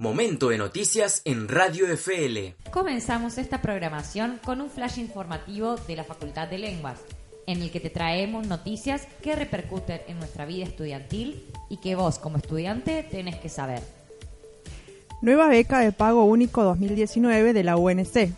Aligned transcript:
Momento 0.00 0.50
de 0.50 0.58
noticias 0.58 1.22
en 1.24 1.48
Radio 1.48 1.86
FL. 1.88 2.54
Comenzamos 2.70 3.36
esta 3.36 3.60
programación 3.60 4.38
con 4.44 4.60
un 4.60 4.70
flash 4.70 5.00
informativo 5.00 5.74
de 5.74 5.96
la 5.96 6.04
Facultad 6.04 6.46
de 6.46 6.56
Lenguas, 6.56 7.00
en 7.48 7.62
el 7.62 7.72
que 7.72 7.80
te 7.80 7.90
traemos 7.90 8.46
noticias 8.46 9.08
que 9.24 9.34
repercuten 9.34 10.00
en 10.06 10.20
nuestra 10.20 10.46
vida 10.46 10.62
estudiantil 10.62 11.42
y 11.68 11.78
que 11.78 11.96
vos 11.96 12.20
como 12.20 12.36
estudiante 12.36 13.08
tenés 13.10 13.38
que 13.40 13.48
saber. 13.48 13.82
Nueva 15.20 15.48
beca 15.48 15.80
de 15.80 15.90
pago 15.90 16.22
único 16.22 16.62
2019 16.62 17.52
de 17.52 17.64
la 17.64 17.76
UNC. 17.76 18.30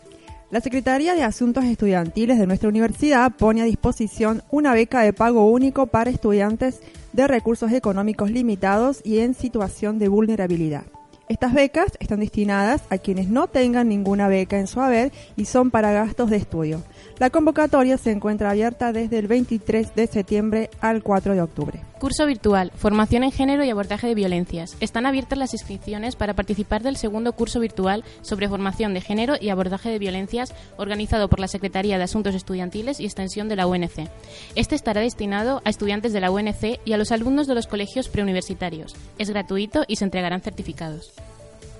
La 0.50 0.62
Secretaría 0.62 1.14
de 1.14 1.24
Asuntos 1.24 1.64
Estudiantiles 1.64 2.38
de 2.38 2.46
nuestra 2.46 2.70
universidad 2.70 3.36
pone 3.36 3.60
a 3.60 3.66
disposición 3.66 4.42
una 4.50 4.72
beca 4.72 5.02
de 5.02 5.12
pago 5.12 5.44
único 5.44 5.88
para 5.88 6.08
estudiantes 6.08 6.80
de 7.12 7.28
recursos 7.28 7.70
económicos 7.72 8.30
limitados 8.30 9.02
y 9.04 9.18
en 9.18 9.34
situación 9.34 9.98
de 9.98 10.08
vulnerabilidad. 10.08 10.84
Estas 11.30 11.54
becas 11.54 11.92
están 12.00 12.18
destinadas 12.18 12.82
a 12.90 12.98
quienes 12.98 13.28
no 13.28 13.46
tengan 13.46 13.88
ninguna 13.88 14.26
beca 14.26 14.58
en 14.58 14.66
su 14.66 14.80
haber 14.80 15.12
y 15.36 15.44
son 15.44 15.70
para 15.70 15.92
gastos 15.92 16.28
de 16.28 16.36
estudio. 16.36 16.82
La 17.18 17.30
convocatoria 17.30 17.98
se 17.98 18.10
encuentra 18.10 18.50
abierta 18.50 18.92
desde 18.92 19.18
el 19.18 19.26
23 19.26 19.94
de 19.94 20.06
septiembre 20.06 20.70
al 20.80 21.02
4 21.02 21.34
de 21.34 21.42
octubre. 21.42 21.80
Curso 21.98 22.26
virtual, 22.26 22.72
formación 22.74 23.24
en 23.24 23.30
género 23.30 23.62
y 23.62 23.70
abordaje 23.70 24.06
de 24.06 24.14
violencias. 24.14 24.76
Están 24.80 25.04
abiertas 25.04 25.38
las 25.38 25.52
inscripciones 25.52 26.16
para 26.16 26.32
participar 26.32 26.82
del 26.82 26.96
segundo 26.96 27.32
curso 27.32 27.60
virtual 27.60 28.04
sobre 28.22 28.48
formación 28.48 28.94
de 28.94 29.02
género 29.02 29.34
y 29.38 29.50
abordaje 29.50 29.90
de 29.90 29.98
violencias 29.98 30.54
organizado 30.78 31.28
por 31.28 31.40
la 31.40 31.48
Secretaría 31.48 31.98
de 31.98 32.04
Asuntos 32.04 32.34
Estudiantiles 32.34 33.00
y 33.00 33.04
Extensión 33.04 33.48
de 33.48 33.56
la 33.56 33.66
UNC. 33.66 34.08
Este 34.54 34.74
estará 34.74 35.02
destinado 35.02 35.60
a 35.64 35.70
estudiantes 35.70 36.12
de 36.12 36.20
la 36.20 36.30
UNC 36.30 36.80
y 36.84 36.92
a 36.92 36.96
los 36.96 37.12
alumnos 37.12 37.46
de 37.46 37.54
los 37.54 37.66
colegios 37.66 38.08
preuniversitarios. 38.08 38.96
Es 39.18 39.28
gratuito 39.28 39.84
y 39.86 39.96
se 39.96 40.04
entregarán 40.04 40.40
certificados. 40.40 41.12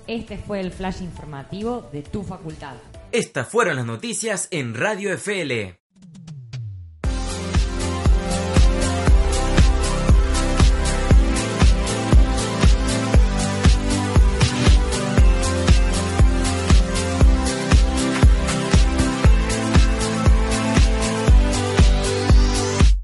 Este 0.07 0.37
fue 0.37 0.59
el 0.59 0.71
flash 0.71 1.01
informativo 1.01 1.89
de 1.91 2.01
tu 2.01 2.23
facultad. 2.23 2.75
Estas 3.13 3.45
fueron 3.49 3.75
las 3.75 3.85
noticias 3.85 4.47
en 4.51 4.73
Radio 4.73 5.11
FL. 5.11 5.77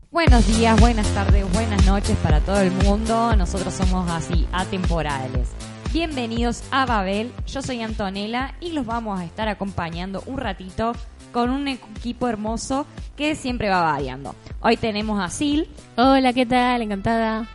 Buenos 0.09 0.47
días, 0.47 0.79
buenas 0.79 1.07
tardes, 1.13 1.51
buenas 1.51 1.85
noches 1.85 2.15
para 2.23 2.39
todo 2.39 2.61
el 2.61 2.71
mundo. 2.71 3.35
Nosotros 3.35 3.73
somos 3.73 4.09
así, 4.09 4.47
atemporales. 4.53 5.49
Bienvenidos 5.93 6.63
a 6.69 6.85
Babel, 6.85 7.31
yo 7.47 7.61
soy 7.61 7.81
Antonella 7.81 8.55
y 8.59 8.71
los 8.73 8.85
vamos 8.85 9.19
a 9.19 9.23
estar 9.23 9.47
acompañando 9.47 10.21
un 10.25 10.37
ratito 10.37 10.91
con 11.31 11.49
un 11.49 11.69
equipo 11.69 12.27
hermoso 12.27 12.85
que 13.15 13.35
siempre 13.35 13.69
va 13.69 13.81
variando. 13.81 14.35
Hoy 14.59 14.75
tenemos 14.75 15.23
a 15.23 15.29
Sil. 15.31 15.65
Hola, 15.95 16.33
¿qué 16.33 16.45
tal? 16.45 16.81
Encantada. 16.81 17.47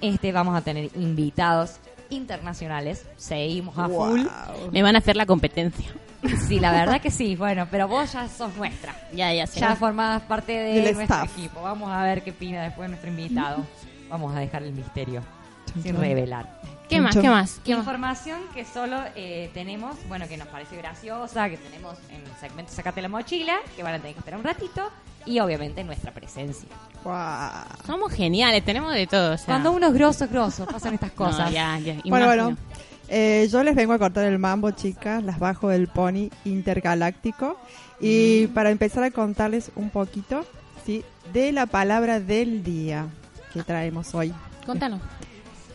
Este, 0.00 0.32
vamos 0.32 0.56
a 0.56 0.62
tener 0.62 0.90
invitados 0.96 1.76
internacionales. 2.10 3.06
Seguimos 3.16 3.78
a 3.78 3.86
full. 3.88 4.22
Wow. 4.22 4.72
Me 4.72 4.82
van 4.82 4.96
a 4.96 4.98
hacer 4.98 5.16
la 5.16 5.26
competencia. 5.26 5.86
Sí, 6.48 6.60
la 6.60 6.72
verdad 6.72 7.00
que 7.00 7.10
sí. 7.10 7.36
Bueno, 7.36 7.66
pero 7.70 7.88
vos 7.88 8.12
ya 8.12 8.28
sos 8.28 8.54
nuestra. 8.56 8.94
Ya, 9.12 9.32
ya. 9.32 9.44
Ya 9.46 9.76
formabas 9.76 10.22
parte 10.22 10.52
de 10.52 10.74
Del 10.82 10.94
nuestro 10.96 11.02
staff. 11.02 11.38
equipo. 11.38 11.62
Vamos 11.62 11.90
a 11.90 12.02
ver 12.02 12.22
qué 12.22 12.32
opina 12.32 12.62
después 12.62 12.88
nuestro 12.88 13.10
invitado. 13.10 13.64
Vamos 14.10 14.34
a 14.36 14.40
dejar 14.40 14.62
el 14.64 14.72
misterio 14.72 15.22
Chun. 15.82 15.96
revelar. 16.00 16.60
¿Qué 16.88 17.00
más? 17.00 17.14
¿Qué 17.16 17.28
más? 17.30 17.60
¿Qué 17.64 17.72
más? 17.74 17.80
Información 17.80 18.40
que 18.52 18.64
solo 18.64 18.96
eh, 19.14 19.48
tenemos, 19.54 19.96
bueno, 20.08 20.26
que 20.26 20.36
nos 20.36 20.48
parece 20.48 20.76
graciosa, 20.76 21.48
que 21.48 21.56
tenemos 21.56 21.96
en 22.08 22.16
el 22.22 22.36
segmento 22.40 22.72
Sacate 22.72 23.00
la 23.00 23.08
mochila, 23.08 23.54
que 23.76 23.82
van 23.84 23.94
a 23.94 23.98
tener 23.98 24.14
que 24.14 24.18
esperar 24.18 24.40
un 24.40 24.44
ratito, 24.44 24.90
y 25.24 25.38
obviamente 25.38 25.84
nuestra 25.84 26.12
presencia. 26.12 26.68
Wow. 27.04 27.14
Somos 27.86 28.12
geniales, 28.12 28.64
tenemos 28.64 28.92
de 28.92 29.06
todo. 29.06 29.34
o 29.34 29.36
sea. 29.36 29.46
Cuando 29.46 29.70
uno 29.70 29.86
es 29.88 29.92
grosso, 29.94 30.26
grosso, 30.28 30.66
pasan 30.66 30.94
estas 30.94 31.10
No, 31.10 31.14
cosas. 31.26 31.52
ya, 31.52 31.78
ya, 31.78 31.94
Bueno, 32.06 32.26
bueno. 32.26 32.56
eh, 33.08 33.48
yo 33.52 33.62
les 33.62 33.76
vengo 33.76 33.92
a 33.92 33.98
cortar 34.00 34.24
el 34.24 34.40
mambo, 34.40 34.72
chicas, 34.72 35.22
las 35.22 35.38
bajo 35.38 35.68
del 35.68 35.86
pony 35.86 36.28
intergaláctico. 36.44 37.56
Y 38.00 38.46
Mm. 38.48 38.54
para 38.54 38.70
empezar 38.70 39.04
a 39.04 39.10
contarles 39.12 39.70
un 39.76 39.90
poquito, 39.90 40.44
¿sí? 40.86 41.04
De 41.32 41.52
la 41.52 41.66
palabra 41.66 42.18
del 42.18 42.64
día 42.64 43.06
que 43.52 43.62
traemos 43.62 44.12
hoy. 44.14 44.32
Contanos. 44.66 45.00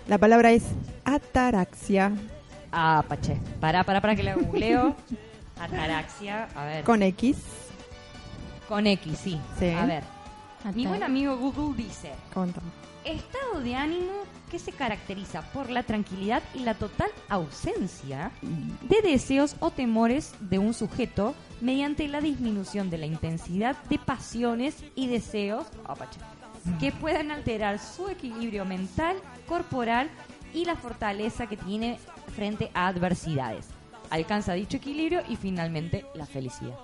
La 0.07 0.17
palabra 0.17 0.51
es 0.51 0.63
ataraxia, 1.03 2.11
Ah, 2.77 3.03
pache. 3.07 3.39
Pará, 3.61 3.83
pará, 3.85 4.01
para 4.01 4.15
que 4.17 4.23
la 4.23 4.35
googleo. 4.35 4.95
Ataraxia, 5.59 6.49
a 6.53 6.65
ver. 6.65 6.83
con 6.83 7.01
X. 7.01 7.37
Con 8.67 8.85
X, 8.85 9.17
sí. 9.17 9.39
Sí. 9.57 9.69
A 9.69 9.85
ver. 9.85 10.03
Mi 10.73 10.85
buen 10.85 11.01
amigo 11.03 11.37
Google 11.37 11.81
dice, 11.81 12.11
Contame. 12.33 12.67
estado 13.05 13.61
de 13.61 13.75
ánimo 13.75 14.11
que 14.51 14.59
se 14.59 14.71
caracteriza 14.73 15.43
por 15.53 15.69
la 15.69 15.83
tranquilidad 15.83 16.43
y 16.53 16.59
la 16.59 16.73
total 16.73 17.09
ausencia 17.29 18.31
de 18.41 19.01
deseos 19.09 19.55
o 19.59 19.69
temores 19.71 20.33
de 20.41 20.59
un 20.59 20.73
sujeto 20.73 21.33
mediante 21.61 22.07
la 22.09 22.19
disminución 22.19 22.89
de 22.89 22.97
la 22.97 23.05
intensidad 23.05 23.77
de 23.89 23.99
pasiones 23.99 24.83
y 24.95 25.07
deseos 25.07 25.67
oh, 25.87 25.93
pache, 25.95 26.19
que 26.79 26.91
puedan 26.91 27.31
alterar 27.31 27.79
su 27.79 28.09
equilibrio 28.09 28.65
mental, 28.65 29.17
corporal 29.47 30.09
y 30.53 30.65
la 30.65 30.75
fortaleza 30.75 31.47
que 31.47 31.57
tiene 31.57 31.99
frente 32.35 32.71
a 32.73 32.87
adversidades. 32.87 33.67
Alcanza 34.09 34.53
dicho 34.53 34.77
equilibrio 34.77 35.21
y 35.27 35.35
finalmente 35.35 36.05
la 36.15 36.25
felicidad. 36.25 36.77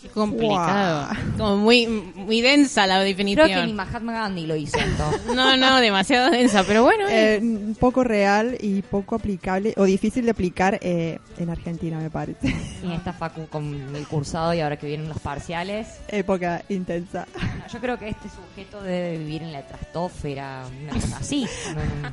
Qué 0.00 0.08
complicado. 0.08 1.08
Como 1.36 1.56
muy, 1.58 1.86
muy 1.86 2.40
densa 2.40 2.86
la 2.86 3.00
definición. 3.00 3.46
Creo 3.46 3.60
que 3.60 3.66
ni 3.66 3.72
Mahatma 3.72 4.12
Gandhi 4.12 4.46
lo 4.46 4.56
hizo 4.56 4.76
esto. 4.78 5.10
No, 5.34 5.56
no, 5.56 5.76
demasiado 5.80 6.30
densa, 6.30 6.64
pero 6.66 6.82
bueno. 6.82 7.06
eh. 7.08 7.36
Eh, 7.36 7.38
un 7.42 7.76
poco 7.78 8.04
real 8.04 8.56
y 8.60 8.82
poco 8.82 9.14
aplicable, 9.16 9.74
o 9.76 9.84
difícil 9.84 10.24
de 10.24 10.30
aplicar 10.30 10.78
eh, 10.82 11.18
en 11.38 11.50
Argentina, 11.50 11.98
me 11.98 12.10
parece. 12.10 12.54
Y 12.82 12.92
esta 12.92 13.12
Facu 13.12 13.46
con 13.48 13.94
el 13.94 14.06
cursado 14.06 14.54
y 14.54 14.60
ahora 14.60 14.76
que 14.78 14.86
vienen 14.86 15.08
los 15.08 15.18
parciales. 15.18 15.88
Época 16.08 16.62
intensa. 16.68 17.26
No, 17.36 17.66
yo 17.72 17.80
creo 17.80 17.98
que 17.98 18.08
este 18.08 18.28
sujeto 18.28 18.82
debe 18.82 19.18
vivir 19.18 19.42
en 19.42 19.52
la 19.52 19.60
estratosfera, 19.60 20.64
una 20.82 20.92
cosa 20.92 21.16
así. 21.18 21.46
No, 21.74 22.10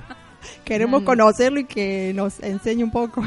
Queremos 0.66 1.02
Mm. 1.02 1.06
conocerlo 1.06 1.60
y 1.62 1.66
que 1.66 2.12
nos 2.14 2.40
enseñe 2.42 2.84
un 2.84 2.92
poco. 2.92 3.22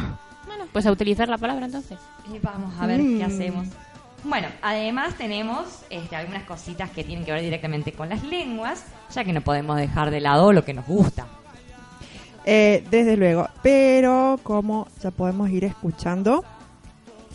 Bueno, 0.47 0.65
pues 0.73 0.85
a 0.87 0.93
utilizar 0.93 1.29
la 1.29 1.39
palabra 1.39 1.67
entonces. 1.67 1.99
Y 2.35 2.39
vamos 2.41 2.75
a 2.79 2.87
ver 2.87 3.01
Mm. 3.03 3.19
qué 3.19 3.25
hacemos. 3.25 3.67
Bueno, 4.29 4.49
además 4.63 5.15
tenemos 5.15 5.83
este, 5.89 6.17
algunas 6.17 6.43
cositas 6.45 6.91
que 6.91 7.05
tienen 7.05 7.25
que 7.25 7.33
ver 7.33 7.43
directamente 7.43 7.93
con 7.93 8.09
las 8.09 8.23
lenguas, 8.25 8.85
ya 9.15 9.25
que 9.25 9.33
no 9.33 9.41
podemos 9.41 9.77
dejar 9.77 10.11
de 10.11 10.21
lado 10.21 10.53
lo 10.53 10.65
que 10.65 10.75
nos 10.75 10.87
gusta. 10.87 11.27
Eh, 12.45 12.85
desde 12.91 13.17
luego, 13.17 13.49
pero 13.63 14.39
como 14.43 14.89
ya 15.03 15.11
podemos 15.11 15.49
ir 15.51 15.65
escuchando, 15.65 16.45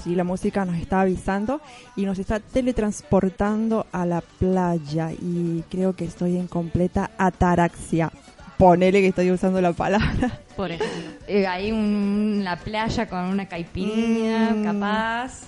sí, 0.03 0.15
la 0.15 0.23
música 0.23 0.63
nos 0.65 0.75
está 0.77 1.01
avisando 1.01 1.61
y 1.95 2.05
nos 2.05 2.17
está 2.19 2.39
teletransportando 2.39 3.87
a 3.91 4.05
la 4.05 4.21
playa 4.21 5.11
y 5.11 5.63
creo 5.69 5.93
que 5.95 6.05
estoy 6.05 6.37
en 6.37 6.47
completa 6.47 7.11
ataraxia. 7.17 8.11
Ponele 8.57 9.01
que 9.01 9.07
estoy 9.07 9.31
usando 9.31 9.59
la 9.59 9.73
palabra. 9.73 10.39
Por 10.55 10.71
ejemplo. 10.71 11.11
Eh, 11.27 11.47
hay 11.47 11.71
un, 11.71 12.41
la 12.43 12.57
playa 12.57 13.07
con 13.09 13.19
una 13.25 13.47
caipirinha, 13.47 14.51
Mm. 14.51 14.63
capaz. 14.63 15.41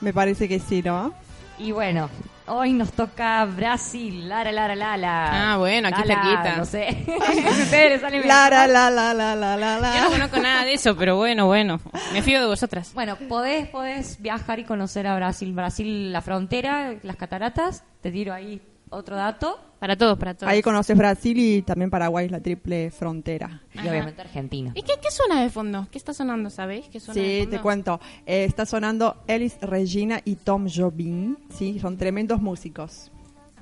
Me 0.00 0.12
parece 0.12 0.48
que 0.48 0.58
sí, 0.58 0.82
¿no? 0.82 1.12
Y 1.58 1.72
bueno, 1.72 2.08
hoy 2.46 2.72
nos 2.72 2.90
toca 2.92 3.44
Brasil, 3.44 4.26
Lara, 4.28 4.50
Lara, 4.50 4.74
Lara. 4.74 5.52
Ah, 5.52 5.56
bueno, 5.58 5.88
aquí 5.88 6.08
Lala, 6.08 6.22
cerquita. 6.22 6.56
No 6.56 6.64
sé. 6.64 7.04
Ustedes 7.62 7.90
les 7.90 8.00
sale 8.00 8.16
mejor. 8.16 8.26
La, 8.28 8.48
la, 8.48 8.66
la, 8.66 8.90
la, 8.90 9.34
la, 9.34 9.56
la, 9.56 9.78
la, 9.78 9.94
Yo 9.96 10.04
no 10.04 10.10
conozco 10.10 10.38
nada 10.38 10.64
de 10.64 10.72
eso, 10.72 10.96
pero 10.96 11.16
bueno, 11.16 11.46
bueno. 11.46 11.80
Me 12.14 12.22
fío 12.22 12.40
de 12.40 12.46
vosotras. 12.46 12.92
Bueno, 12.94 13.16
podés, 13.28 13.68
podés 13.68 14.20
viajar 14.22 14.58
y 14.58 14.64
conocer 14.64 15.06
a 15.06 15.14
Brasil. 15.16 15.52
Brasil, 15.52 16.12
la 16.12 16.22
frontera, 16.22 16.94
las 17.02 17.16
cataratas. 17.16 17.84
Te 18.00 18.10
tiro 18.10 18.32
ahí 18.32 18.62
otro 18.90 19.16
dato. 19.16 19.58
Para 19.78 19.96
todos, 19.96 20.18
para 20.18 20.34
todos. 20.34 20.50
Ahí 20.52 20.60
conoces 20.60 20.94
Brasil 20.96 21.38
y 21.38 21.62
también 21.62 21.88
Paraguay, 21.88 22.28
la 22.28 22.40
triple 22.40 22.90
frontera. 22.90 23.62
Y 23.74 23.78
Ajá. 23.78 23.90
obviamente 23.90 24.20
Argentina. 24.20 24.72
¿Y 24.74 24.82
qué, 24.82 24.92
qué 25.02 25.10
suena 25.10 25.40
de 25.42 25.48
fondo? 25.48 25.86
¿Qué 25.90 25.96
está 25.96 26.12
sonando, 26.12 26.50
sabéis? 26.50 26.86
¿Qué 26.90 27.00
suena 27.00 27.18
de 27.22 27.26
Sí, 27.28 27.40
fondo? 27.44 27.56
te 27.56 27.62
cuento. 27.62 28.00
Eh, 28.26 28.44
está 28.44 28.66
sonando 28.66 29.16
Elis 29.26 29.58
Regina 29.62 30.20
y 30.22 30.36
Tom 30.36 30.66
Jobim. 30.68 31.36
Sí, 31.48 31.78
son 31.80 31.96
tremendos 31.96 32.42
músicos. 32.42 33.10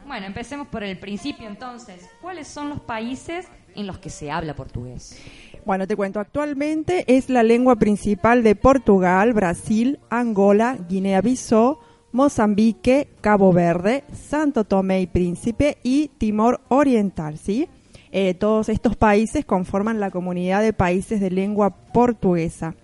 Bueno, 0.09 0.27
empecemos 0.27 0.67
por 0.67 0.83
el 0.83 0.99
principio 0.99 1.47
entonces. 1.47 2.09
¿Cuáles 2.21 2.49
son 2.49 2.71
los 2.71 2.81
países 2.81 3.47
en 3.77 3.87
los 3.87 3.99
que 3.99 4.11
se 4.11 4.31
habla 4.33 4.57
portugués? 4.57 5.21
Bueno, 5.67 5.87
te 5.87 5.95
cuento, 5.95 6.19
actualmente 6.19 7.05
es 7.07 7.29
la 7.29 7.43
lengua 7.45 7.77
principal 7.77 8.43
de 8.43 8.57
Portugal, 8.57 9.35
Brasil, 9.35 10.01
Angola, 10.11 10.79
Guinea-Bissau, 10.89 11.79
Mozambique, 12.13 13.09
Cabo 13.21 13.53
Verde, 13.53 14.05
Santo 14.13 14.65
Tomé 14.65 15.03
y 15.03 15.07
Príncipe 15.07 15.79
y 15.83 16.09
Timor 16.19 16.61
Oriental, 16.69 17.39
¿sí? 17.39 17.69
Eh, 18.11 18.35
todos 18.35 18.69
estos 18.69 18.97
países 18.97 19.45
conforman 19.45 20.01
la 20.01 20.11
comunidad 20.11 20.63
de 20.63 20.73
países 20.73 21.21
de 21.21 21.31
lengua 21.31 21.71
portuguesa. 21.71 22.75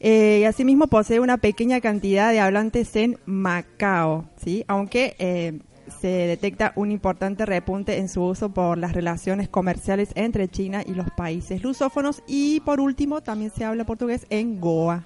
Eh, 0.00 0.38
y 0.40 0.44
asimismo 0.44 0.88
posee 0.88 1.20
una 1.20 1.38
pequeña 1.38 1.80
cantidad 1.80 2.32
de 2.32 2.40
hablantes 2.40 2.96
en 2.96 3.18
Macao, 3.24 4.24
¿sí? 4.42 4.64
Aunque 4.66 5.14
eh, 5.20 5.60
se 6.00 6.08
detecta 6.08 6.72
un 6.74 6.90
importante 6.90 7.46
repunte 7.46 7.98
en 7.98 8.08
su 8.08 8.24
uso 8.24 8.48
por 8.52 8.78
las 8.78 8.92
relaciones 8.92 9.48
comerciales 9.48 10.10
entre 10.16 10.48
China 10.48 10.82
y 10.84 10.94
los 10.94 11.08
países 11.10 11.62
lusófonos. 11.62 12.22
Y 12.26 12.60
por 12.60 12.80
último, 12.80 13.20
también 13.20 13.52
se 13.52 13.64
habla 13.64 13.84
portugués 13.84 14.26
en 14.30 14.60
Goa. 14.60 15.04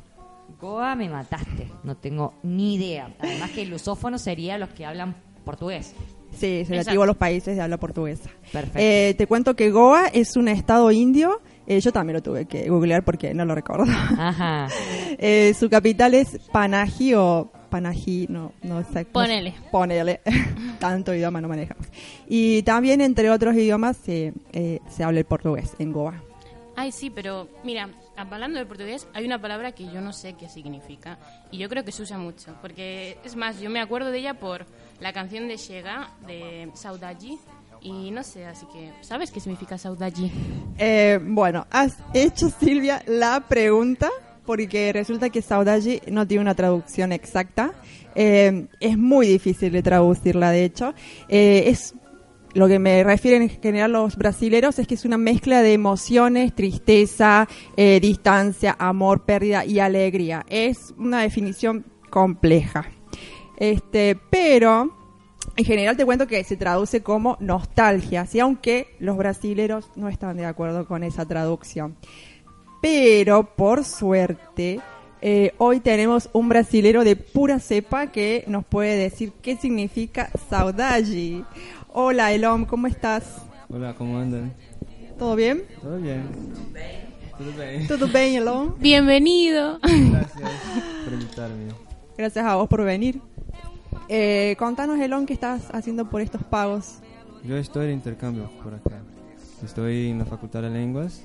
Goa 0.61 0.95
me 0.95 1.09
mataste, 1.09 1.71
no 1.85 1.97
tengo 1.97 2.35
ni 2.43 2.75
idea. 2.77 3.15
Además 3.19 3.51
que 3.51 3.63
el 3.63 3.71
lusófono 3.71 4.19
sería 4.19 4.57
los 4.59 4.71
que 4.71 4.87
hablan 4.87 5.15
portugués. 5.45 5.95
Sí, 6.33 6.47
es 6.47 6.61
Exacto. 6.63 6.73
relativo 6.73 7.03
a 7.03 7.07
los 7.07 7.17
países 7.17 7.57
de 7.57 7.63
habla 7.63 7.79
portuguesa. 7.79 8.31
Perfecto. 8.53 8.79
Eh, 8.81 9.15
te 9.17 9.27
cuento 9.27 9.55
que 9.55 9.71
Goa 9.71 10.07
es 10.09 10.37
un 10.37 10.49
estado 10.49 10.91
indio. 10.91 11.41
Eh, 11.67 11.81
yo 11.81 11.93
también 11.93 12.15
lo 12.15 12.23
tuve 12.23 12.47
que 12.47 12.69
googlear 12.69 13.05
porque 13.05 13.33
no 13.35 13.45
lo 13.45 13.55
recuerdo. 13.55 13.85
Ajá. 13.89 14.69
Eh, 15.19 15.55
su 15.59 15.71
capital 15.71 16.13
es 16.13 16.39
Panaji 16.53 17.15
o 17.15 17.51
Panaji, 17.71 18.27
no, 18.29 18.53
no 18.63 18.85
sé. 18.93 19.07
Ponele. 19.07 19.55
Ponele. 19.73 20.21
Tanto 20.79 21.15
idioma 21.15 21.41
no 21.41 21.49
manejamos. 21.49 21.87
Y 22.29 22.63
también, 22.65 23.01
entre 23.01 23.31
otros 23.31 23.55
idiomas, 23.55 23.97
se, 23.97 24.35
eh, 24.53 24.81
se 24.91 25.05
habla 25.05 25.21
el 25.21 25.25
portugués 25.25 25.73
en 25.79 25.93
Goa. 25.93 26.23
Ay, 26.77 26.93
sí, 26.93 27.11
pero 27.11 27.49
mira, 27.65 27.89
hablando 28.17 28.59
del 28.59 28.67
portugués, 28.67 29.09
hay 29.15 29.25
una 29.25 29.41
palabra 29.41 29.73
que 29.73 29.85
yo 29.87 30.01
no 30.01 30.13
sé 30.13 30.35
qué 30.35 30.49
significa 30.49 31.19
y 31.51 31.59
yo 31.59 31.69
creo 31.69 31.85
que 31.85 31.93
se 31.93 32.03
usa 32.03 32.19
mucho, 32.19 32.55
porque 32.61 33.19
es 33.25 33.35
más, 33.35 33.61
yo 33.61 33.71
me 33.71 33.81
acuerdo 33.81 34.11
de 34.11 34.19
ella 34.19 34.35
por 34.35 34.67
la 35.01 35.13
canción 35.13 35.49
de 35.49 35.57
Chega 35.57 36.11
de 36.27 36.71
Saudade 36.75 37.39
y 37.81 38.11
no 38.11 38.23
sé, 38.23 38.45
así 38.47 38.67
que 38.73 38.93
¿sabes 39.01 39.31
qué 39.31 39.41
significa 39.41 39.79
Saudade? 39.79 40.31
Eh, 40.79 41.19
bueno, 41.23 41.67
has 41.71 41.97
hecho, 42.13 42.51
Silvia, 42.51 43.03
la 43.07 43.41
pregunta 43.49 44.11
porque 44.47 44.93
resulta 44.93 45.29
que 45.29 45.43
saudade 45.43 46.01
no 46.07 46.27
tiene 46.27 46.43
una 46.43 46.55
traducción 46.55 47.13
exacta. 47.13 47.73
Eh, 48.15 48.69
es 48.81 48.97
muy 48.97 49.27
difícil 49.27 49.73
de 49.73 49.83
traducirla, 49.83 50.53
de 50.53 50.65
hecho. 50.65 50.95
Eh, 51.29 51.65
es 51.67 51.95
lo 52.57 52.69
que 52.69 52.79
me 52.79 53.05
refieren 53.05 53.43
en 53.43 53.51
general 53.51 53.93
los 53.93 54.17
brasileros 54.17 54.79
es 54.79 54.87
que 54.87 54.95
es 54.95 55.05
una 55.05 55.19
mezcla 55.19 55.61
de 55.61 55.75
emociones, 55.75 56.55
tristeza, 56.55 57.47
eh, 57.77 58.01
distancia, 58.01 58.75
amor, 58.79 59.27
pérdida 59.27 59.67
y 59.67 59.79
alegría. 59.79 60.47
Es 60.49 60.95
una 60.97 61.21
definición 61.21 61.85
compleja. 62.09 62.87
Este, 63.59 64.19
pero 64.31 64.97
en 65.55 65.65
general 65.67 65.99
te 65.99 66.07
cuento 66.07 66.27
que 66.27 66.43
se 66.45 66.57
traduce 66.57 67.03
como 67.03 67.37
nostalgia, 67.41 68.25
¿sí? 68.25 68.41
aunque 68.41 68.89
los 69.01 69.19
brasileros 69.19 69.91
no 69.95 70.09
están 70.09 70.39
de 70.39 70.47
acuerdo 70.47 70.87
con 70.87 71.05
esa 71.05 71.27
traducción. 71.27 71.97
Pero 72.81 73.55
por 73.55 73.85
suerte, 73.85 74.81
eh, 75.21 75.53
hoy 75.59 75.81
tenemos 75.81 76.31
un 76.33 76.49
brasilero 76.49 77.05
de 77.05 77.17
pura 77.17 77.59
cepa 77.59 78.09
que 78.09 78.45
nos 78.47 78.65
puede 78.65 78.97
decir 78.97 79.33
qué 79.43 79.57
significa 79.57 80.31
saudade. 80.49 81.43
Hola 81.99 82.31
Elom, 82.31 82.67
¿cómo 82.67 82.89
estás? 82.89 83.25
Hola, 83.71 83.95
¿cómo 83.95 84.19
andan? 84.19 84.53
¿Todo 85.19 85.35
bien? 85.35 85.63
¿Todo 85.81 85.97
bien? 85.97 86.29
¿Todo 87.39 87.53
bien? 87.53 87.87
¿Todo 87.89 88.07
bien, 88.09 88.35
Elom? 88.35 88.75
Bienvenido. 88.79 89.79
Gracias 89.81 90.51
por 91.05 91.13
invitarme. 91.15 91.69
Gracias 92.19 92.45
a 92.45 92.57
vos 92.57 92.69
por 92.69 92.85
venir. 92.85 93.23
Eh, 94.11 94.57
contanos, 94.59 95.01
Elon, 95.01 95.25
qué 95.25 95.33
estás 95.33 95.71
haciendo 95.73 96.11
por 96.11 96.21
estos 96.21 96.43
pagos. 96.45 96.99
Yo 97.43 97.57
estoy 97.57 97.87
de 97.87 97.95
intercambio 97.95 98.51
por 98.63 98.75
acá. 98.75 99.01
Estoy 99.65 100.11
en 100.11 100.19
la 100.19 100.27
Facultad 100.27 100.61
de 100.61 100.69
Lenguas 100.69 101.25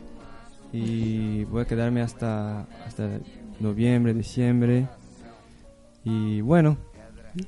y 0.71 1.43
voy 1.43 1.63
a 1.63 1.65
quedarme 1.65 2.01
hasta, 2.01 2.61
hasta 2.87 3.19
noviembre, 3.59 4.13
diciembre. 4.13 4.87
Y 6.05 6.39
bueno, 6.39 6.77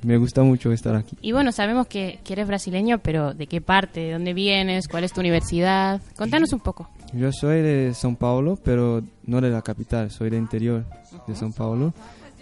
me 0.02 0.16
gusta 0.16 0.42
mucho 0.42 0.72
estar 0.72 0.94
aquí. 0.96 1.16
Y 1.20 1.32
bueno, 1.32 1.52
sabemos 1.52 1.86
que, 1.86 2.20
que 2.24 2.32
eres 2.34 2.46
brasileño, 2.46 2.98
pero 2.98 3.34
¿de 3.34 3.46
qué 3.46 3.60
parte? 3.60 4.00
¿De 4.00 4.12
dónde 4.12 4.32
vienes? 4.34 4.88
¿Cuál 4.88 5.04
es 5.04 5.12
tu 5.12 5.20
universidad? 5.20 6.00
Contanos 6.16 6.52
un 6.52 6.60
poco. 6.60 6.88
Yo 7.12 7.30
soy 7.32 7.62
de 7.62 7.90
São 7.92 8.16
Paulo, 8.16 8.58
pero 8.64 9.02
no 9.24 9.40
de 9.40 9.50
la 9.50 9.62
capital, 9.62 10.10
soy 10.10 10.30
del 10.30 10.40
interior 10.40 10.84
de 11.26 11.34
São 11.34 11.52
Paulo, 11.54 11.92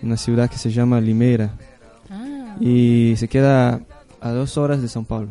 una 0.03 0.17
ciudad 0.17 0.49
que 0.49 0.57
se 0.57 0.71
llama 0.71 1.01
Limeira 1.01 1.51
Ah, 2.11 2.57
y 2.61 3.15
se 3.17 3.29
queda 3.29 3.81
a 4.21 4.31
dos 4.31 4.57
horas 4.59 4.81
de 4.83 4.89
São 4.89 5.05
Paulo. 5.05 5.29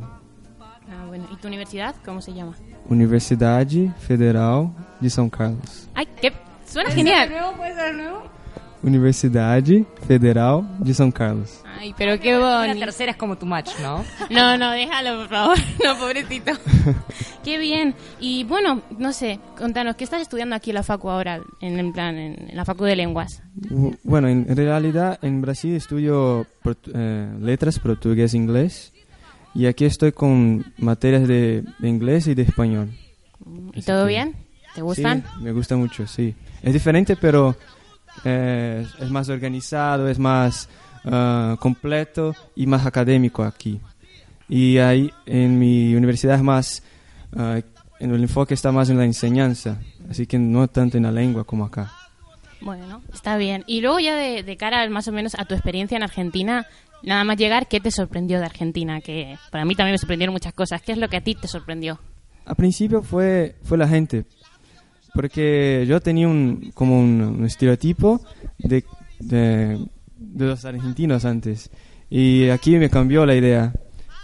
ah, 0.90 1.06
bueno. 1.08 1.26
¿Y 1.32 1.36
tu 1.38 1.48
universidad? 1.48 1.96
¿Cómo 2.06 2.22
se 2.22 2.34
llama? 2.34 2.54
Universidade 2.90 3.92
Federal 4.00 4.70
de 5.00 5.08
São 5.10 5.30
Carlos. 5.30 5.88
¡Ay, 5.96 6.08
qué! 6.22 6.32
Suena 6.66 6.90
genial. 6.92 7.30
nuevo? 7.30 7.54
¿Puede 7.58 7.76
ser 7.76 7.96
de 7.96 8.02
nuevo? 8.04 8.24
Universidade 8.84 9.86
Federal 10.08 10.64
de 10.80 10.92
São 10.94 11.12
Carlos. 11.12 11.62
Ay, 11.80 11.94
pero 11.98 12.20
qué 12.20 12.32
La 12.34 12.60
bonito. 12.60 12.80
tercera 12.80 13.12
es 13.12 13.18
como 13.18 13.38
tu 13.38 13.46
match, 13.46 13.70
¿no? 13.82 14.04
No, 14.30 14.58
no, 14.58 14.72
déjalo, 14.72 15.20
por 15.20 15.30
favor. 15.30 15.58
No, 15.84 15.98
pobrecito. 15.98 16.52
Qué 17.44 17.58
bien. 17.58 17.96
Y 18.20 18.44
bueno, 18.44 18.82
no 19.00 19.14
sé, 19.14 19.40
contanos, 19.58 19.96
¿qué 19.96 20.04
estás 20.04 20.22
estudiando 20.22 20.56
aquí 20.56 20.70
en 20.70 20.76
la 20.76 20.84
Facu 20.84 21.10
ahora? 21.10 21.42
En, 21.60 21.80
en 21.80 21.92
plan, 21.92 22.16
en, 22.18 22.50
en 22.50 22.56
la 22.56 22.66
Facu 22.66 22.84
de 22.84 22.96
Lenguas. 22.96 23.42
Bu- 23.56 23.98
Bueno, 24.04 24.28
en 24.28 24.56
realidad 24.56 25.18
en 25.24 25.42
Brasil 25.42 25.76
estudio 25.76 26.46
portu- 26.64 26.92
eh, 26.94 27.34
letras 27.40 27.80
portugués 27.80 28.34
e 28.34 28.38
inglés 28.38 28.94
y 29.56 29.66
aquí 29.66 29.86
estoy 29.86 30.12
con 30.12 30.64
materias 30.78 31.28
de, 31.28 31.64
de 31.80 31.90
inglés 31.90 32.28
y 32.28 32.36
de 32.36 32.44
español. 32.44 32.90
¿Y 33.74 33.80
Así 33.80 33.88
todo 33.88 34.04
que- 34.06 34.10
bien? 34.10 34.36
¿Te 34.76 34.82
gustan? 34.82 35.24
Sí, 35.24 35.44
me 35.44 35.52
gusta 35.52 35.76
mucho, 35.76 36.06
sí. 36.08 36.34
Es 36.62 36.72
diferente, 36.74 37.16
pero 37.18 37.58
eh, 38.26 38.86
es 39.00 39.10
más 39.10 39.30
organizado, 39.30 40.08
es 40.08 40.20
más 40.20 40.70
ah, 41.06 41.56
completo 41.60 42.36
y 42.56 42.68
más 42.68 42.86
académico 42.86 43.44
aquí. 43.44 43.80
Y 44.50 44.78
ahí 44.78 45.12
en 45.26 45.58
mi 45.58 45.96
universidad 45.96 46.36
es 46.36 46.44
más, 46.44 46.84
ah, 47.36 47.60
en 48.00 48.14
el 48.14 48.22
enfoque 48.22 48.54
está 48.54 48.72
más 48.72 48.90
en 48.90 48.98
la 48.98 49.06
enseñanza, 49.06 49.78
así 50.10 50.28
que 50.28 50.38
no 50.38 50.68
tanto 50.68 50.98
en 50.98 51.04
la 51.04 51.12
lengua 51.12 51.44
como 51.44 51.66
acá. 51.66 51.92
Bueno, 52.62 53.02
está 53.12 53.38
bien. 53.38 53.64
Y 53.66 53.82
luego 53.82 54.00
ya 54.00 54.16
de, 54.16 54.44
de 54.44 54.58
cara 54.58 54.88
más 54.90 55.08
o 55.08 55.12
menos 55.12 55.34
a 55.36 55.46
tu 55.46 55.56
experiencia 55.56 55.98
en 55.98 56.04
Argentina, 56.04 56.68
nada 57.04 57.24
más 57.24 57.38
llegar, 57.38 57.68
¿qué 57.68 57.80
te 57.80 57.92
sorprendió 57.92 58.40
de 58.40 58.46
Argentina? 58.46 59.02
Que 59.02 59.38
para 59.52 59.66
mí 59.66 59.76
también 59.76 59.94
me 59.94 59.98
sorprendieron 59.98 60.34
muchas 60.34 60.54
cosas. 60.54 60.82
¿Qué 60.82 60.92
es 60.92 60.98
lo 60.98 61.10
que 61.10 61.18
a 61.18 61.22
ti 61.22 61.36
te 61.36 61.48
sorprendió? 61.48 62.00
Al 62.46 62.56
principio 62.56 63.02
fue, 63.02 63.56
fue 63.64 63.78
la 63.78 63.88
gente, 63.88 64.26
porque 65.14 65.86
yo 65.88 66.00
tenía 66.02 66.28
un, 66.28 66.72
como 66.74 67.00
un, 67.00 67.22
un 67.22 67.46
estereotipo 67.46 68.22
de, 68.58 68.84
de, 69.20 69.78
de 70.18 70.46
los 70.46 70.64
argentinos 70.66 71.26
antes, 71.26 71.70
y 72.10 72.50
aquí 72.50 72.78
me 72.78 72.90
cambió 72.90 73.26
la 73.26 73.36
idea, 73.36 73.74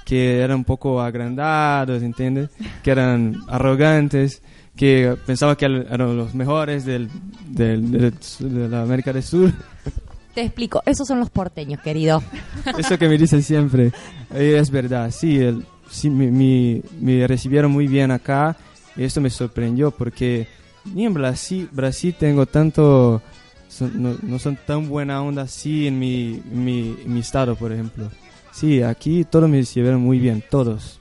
que 0.06 0.39
eran 0.39 0.58
un 0.58 0.63
poco 0.65 1.01
agrandados, 1.01 2.01
¿entiendes? 2.03 2.50
Que 2.84 2.91
eran 2.91 3.36
arrogantes, 3.48 4.41
que 4.75 5.15
pensaba 5.25 5.58
que 5.58 5.65
eran 5.65 6.15
los 6.17 6.34
mejores 6.36 6.86
del, 6.86 7.10
del, 7.50 7.91
del- 7.91 8.13
de 8.39 8.70
la 8.70 8.84
América 8.84 9.12
del 9.12 9.24
Sur. 9.24 9.51
Te 10.34 10.41
explico, 10.44 10.84
esos 10.86 11.08
son 11.08 11.20
los 11.20 11.29
porteños, 11.32 11.82
querido. 11.82 12.22
Eso 12.77 12.98
que 13.00 13.10
me 13.10 13.17
dicen 13.17 13.41
siempre. 13.41 13.91
Eh, 14.34 14.58
es 14.60 14.70
verdad, 14.70 15.10
sí, 15.12 15.39
el, 15.39 15.65
sí 15.89 16.10
me, 16.12 16.29
me- 16.32 16.82
me 17.01 17.25
recibieron 17.27 17.72
muy 17.72 17.88
bien 17.88 18.12
acá 18.12 18.56
y 18.96 19.03
esto 19.03 19.20
me 19.20 19.29
sorprendió 19.32 19.89
porque 19.91 20.48
ni 20.94 21.06
en 21.06 21.13
Brasil, 21.13 21.70
Brasil 21.72 22.15
tengo 22.17 22.46
tanto, 22.46 23.22
son- 23.70 24.01
no, 24.01 24.15
no 24.22 24.39
son 24.39 24.58
tan 24.65 24.88
buena 24.89 25.22
onda 25.22 25.44
así 25.44 25.88
en 25.88 26.00
mi, 26.00 26.41
mi, 26.51 26.96
mi 27.06 27.20
estado, 27.20 27.56
por 27.56 27.72
ejemplo. 27.72 28.10
Sí, 28.51 28.82
aquí 28.82 29.24
todos 29.24 29.50
me 29.50 29.58
recibieron 29.58 30.01
muy 30.01 30.20
bien, 30.20 30.44
todos. 30.50 31.00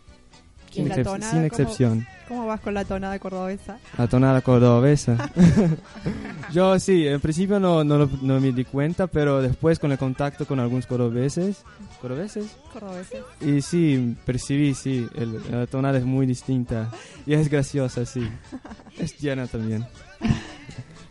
¿Y 0.77 0.81
Sin, 0.81 0.89
la 0.91 0.97
excep- 0.97 1.05
tonada 1.05 1.31
sin 1.33 1.39
cómo- 1.41 1.47
excepción. 1.47 2.07
¿Cómo 2.29 2.47
vas 2.47 2.61
con 2.61 2.75
la 2.75 2.85
tonada 2.85 3.19
cordobesa? 3.19 3.79
La 3.97 4.07
tonada 4.09 4.41
cordobesa. 4.43 5.17
Yo 6.53 6.79
sí, 6.79 7.07
en 7.07 7.21
principio 7.21 7.59
no, 7.59 7.83
no, 7.85 8.09
no 8.21 8.41
me 8.41 8.53
di 8.53 8.65
cuenta, 8.65 9.07
pero 9.07 9.41
después 9.41 9.79
con 9.79 9.93
el 9.93 9.99
contacto 9.99 10.47
con 10.47 10.61
algunos 10.61 10.87
cordobeses, 10.87 11.63
cordobeses, 12.01 12.47
Cordobesa. 12.73 13.17
y 13.41 13.63
sí, 13.63 14.17
percibí, 14.25 14.75
sí, 14.75 15.09
el- 15.15 15.41
la 15.51 15.67
tonada 15.67 15.99
es 15.99 16.05
muy 16.05 16.27
distinta. 16.27 16.91
Y 17.27 17.35
es 17.35 17.49
graciosa, 17.49 18.05
sí. 18.05 18.29
Es 18.99 19.19
llena 19.19 19.47
también. 19.47 19.87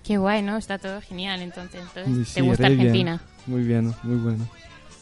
Qué 0.04 0.18
guay, 0.18 0.42
¿no? 0.44 0.58
Está 0.58 0.78
todo 0.78 1.02
genial, 1.02 1.42
entonces. 1.42 1.82
entonces 1.82 2.28
Sí, 2.28 2.36
¿Te 2.36 2.42
gusta 2.42 2.64
re 2.68 2.76
bien. 2.76 2.80
Argentina? 2.82 3.22
Muy 3.48 3.62
bien, 3.64 3.94
muy 4.04 4.18
bueno. 4.18 4.48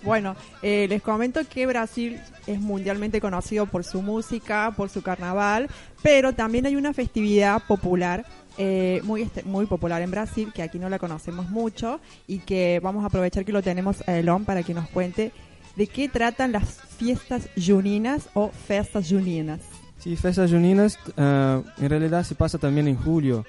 Bueno, 0.04 0.36
eh, 0.62 0.86
les 0.90 1.02
comento 1.02 1.40
que 1.50 1.66
Brasil 1.66 2.20
es 2.46 2.60
mundialmente 2.60 3.22
conocido 3.22 3.66
por 3.68 3.84
su 3.86 4.02
música, 4.02 4.74
por 4.76 4.90
su 4.90 5.02
carnaval, 5.02 5.70
pero 6.02 6.34
también 6.34 6.66
hay 6.66 6.76
una 6.76 6.94
festividad 6.94 7.62
popular 7.68 8.26
eh, 8.60 9.02
muy 9.04 9.24
este- 9.24 9.42
muy 9.44 9.66
popular 9.66 10.02
en 10.04 10.12
Brasil 10.12 10.52
que 10.54 10.62
aquí 10.62 10.78
no 10.78 10.88
la 10.88 11.00
conocemos 11.00 11.50
mucho 11.50 12.00
y 12.28 12.38
que 12.40 12.80
vamos 12.84 13.04
a 13.04 13.08
aprovechar 13.08 13.46
que 13.46 13.52
lo 13.52 13.64
tenemos 13.64 14.08
a 14.08 14.16
Elon 14.20 14.46
para 14.46 14.62
que 14.62 14.76
nos 14.76 14.88
cuente 14.90 15.32
de 15.76 15.88
qué 15.88 16.08
tratan 16.08 16.52
las 16.52 16.80
fiestas 16.98 17.50
juninas 17.58 18.30
o 18.36 18.52
festas 18.52 19.08
juninas. 19.10 19.60
Sí, 19.98 20.16
fiestas 20.16 20.52
juninas 20.52 21.00
ah, 21.18 21.62
en 21.80 21.90
realidad 21.90 22.24
se 22.24 22.36
pasa 22.36 22.60
también 22.60 22.88
en 22.88 22.96
julio. 22.96 23.44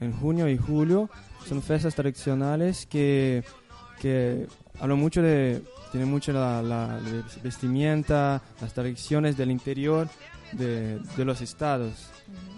En 0.00 0.12
junio 0.12 0.48
y 0.48 0.56
julio 0.56 1.10
son 1.46 1.60
fiestas 1.62 1.94
tradicionales 1.94 2.86
que, 2.86 3.44
que 4.00 4.46
hablan 4.80 4.98
mucho 4.98 5.20
de, 5.20 5.60
tienen 5.96 6.10
mucho 6.10 6.30
la, 6.32 6.60
la 6.62 7.00
vestimenta, 7.42 8.42
las 8.60 8.72
tradiciones 8.74 9.36
del 9.36 9.50
interior 9.50 10.08
de, 10.52 10.98
de 11.16 11.24
los 11.24 11.40
estados. 11.40 11.92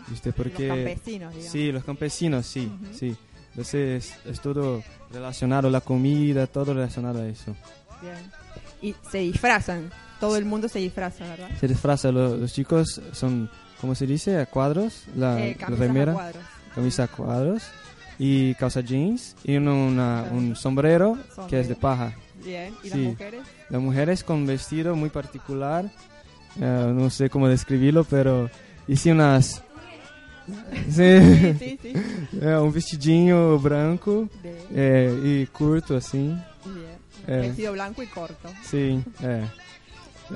¿Viste? 0.08 0.32
Porque, 0.32 0.66
Los 0.68 0.76
campesinos, 0.76 1.32
digamos. 1.34 1.52
Sí, 1.52 1.72
los 1.72 1.84
campesinos, 1.84 2.46
sí, 2.46 2.66
Ujú. 2.66 2.94
sí. 2.98 3.16
Entonces 3.50 4.14
es 4.24 4.40
todo 4.40 4.82
relacionado, 5.12 5.68
la 5.70 5.80
comida, 5.80 6.46
todo 6.46 6.74
relacionado 6.74 7.20
a 7.22 7.26
eso. 7.28 7.54
Bien. 8.02 8.14
Y 8.82 8.94
se 9.10 9.18
disfrazan, 9.18 9.90
todo 10.20 10.36
el 10.36 10.44
mundo 10.44 10.68
se 10.68 10.78
disfraza, 10.78 11.24
¿verdad? 11.28 11.48
Se 11.60 11.68
disfraza, 11.68 12.10
lo- 12.12 12.36
los 12.36 12.52
chicos 12.52 13.00
son, 13.12 13.50
¿cómo 13.80 13.94
se 13.94 14.06
dice? 14.06 14.38
A 14.38 14.46
cuadros, 14.46 15.04
la, 15.16 15.40
Eh, 15.40 15.56
la 15.58 15.66
camisas 15.66 15.80
a 15.80 15.86
remera. 15.86 16.12
cuadros. 16.12 16.42
camisa 16.74 17.02
a 17.04 17.08
cuadros 17.08 17.62
y 18.18 18.54
calza 18.54 18.80
jeans 18.80 19.34
y 19.44 19.56
una- 19.56 19.72
una- 19.74 20.22
un 20.32 20.54
sombrero 20.56 21.18
que 21.48 21.60
es 21.60 21.68
de 21.68 21.74
paja. 21.76 22.14
Bien. 22.48 22.74
¿Y 22.82 22.88
Sí. 22.88 22.98
las 23.04 23.08
mujeres? 23.12 23.40
Las 23.70 23.80
mujeres 23.82 24.24
con 24.24 24.46
vestido 24.46 24.96
muy 24.96 25.10
particular, 25.10 25.84
eh, 26.60 26.92
no 26.94 27.10
sé 27.10 27.28
cómo 27.30 27.46
describirlo, 27.48 28.04
pero 28.04 28.48
hice 28.86 29.12
unas... 29.12 29.62
Sí, 30.88 31.54
Sí, 31.58 31.78
sí. 31.82 31.92
eh, 32.40 32.56
un 32.56 32.72
vestidinho 32.72 33.58
branco 33.58 34.28
De- 34.42 34.64
eh, 34.72 35.20
y 35.42 35.46
curto 35.46 35.96
así. 35.96 36.16
Bien. 36.64 36.98
Eh. 37.26 37.48
Vestido 37.48 37.72
blanco 37.74 38.02
y 38.02 38.06
corto. 38.06 38.48
Sí, 38.64 38.98
eh. 39.22 39.44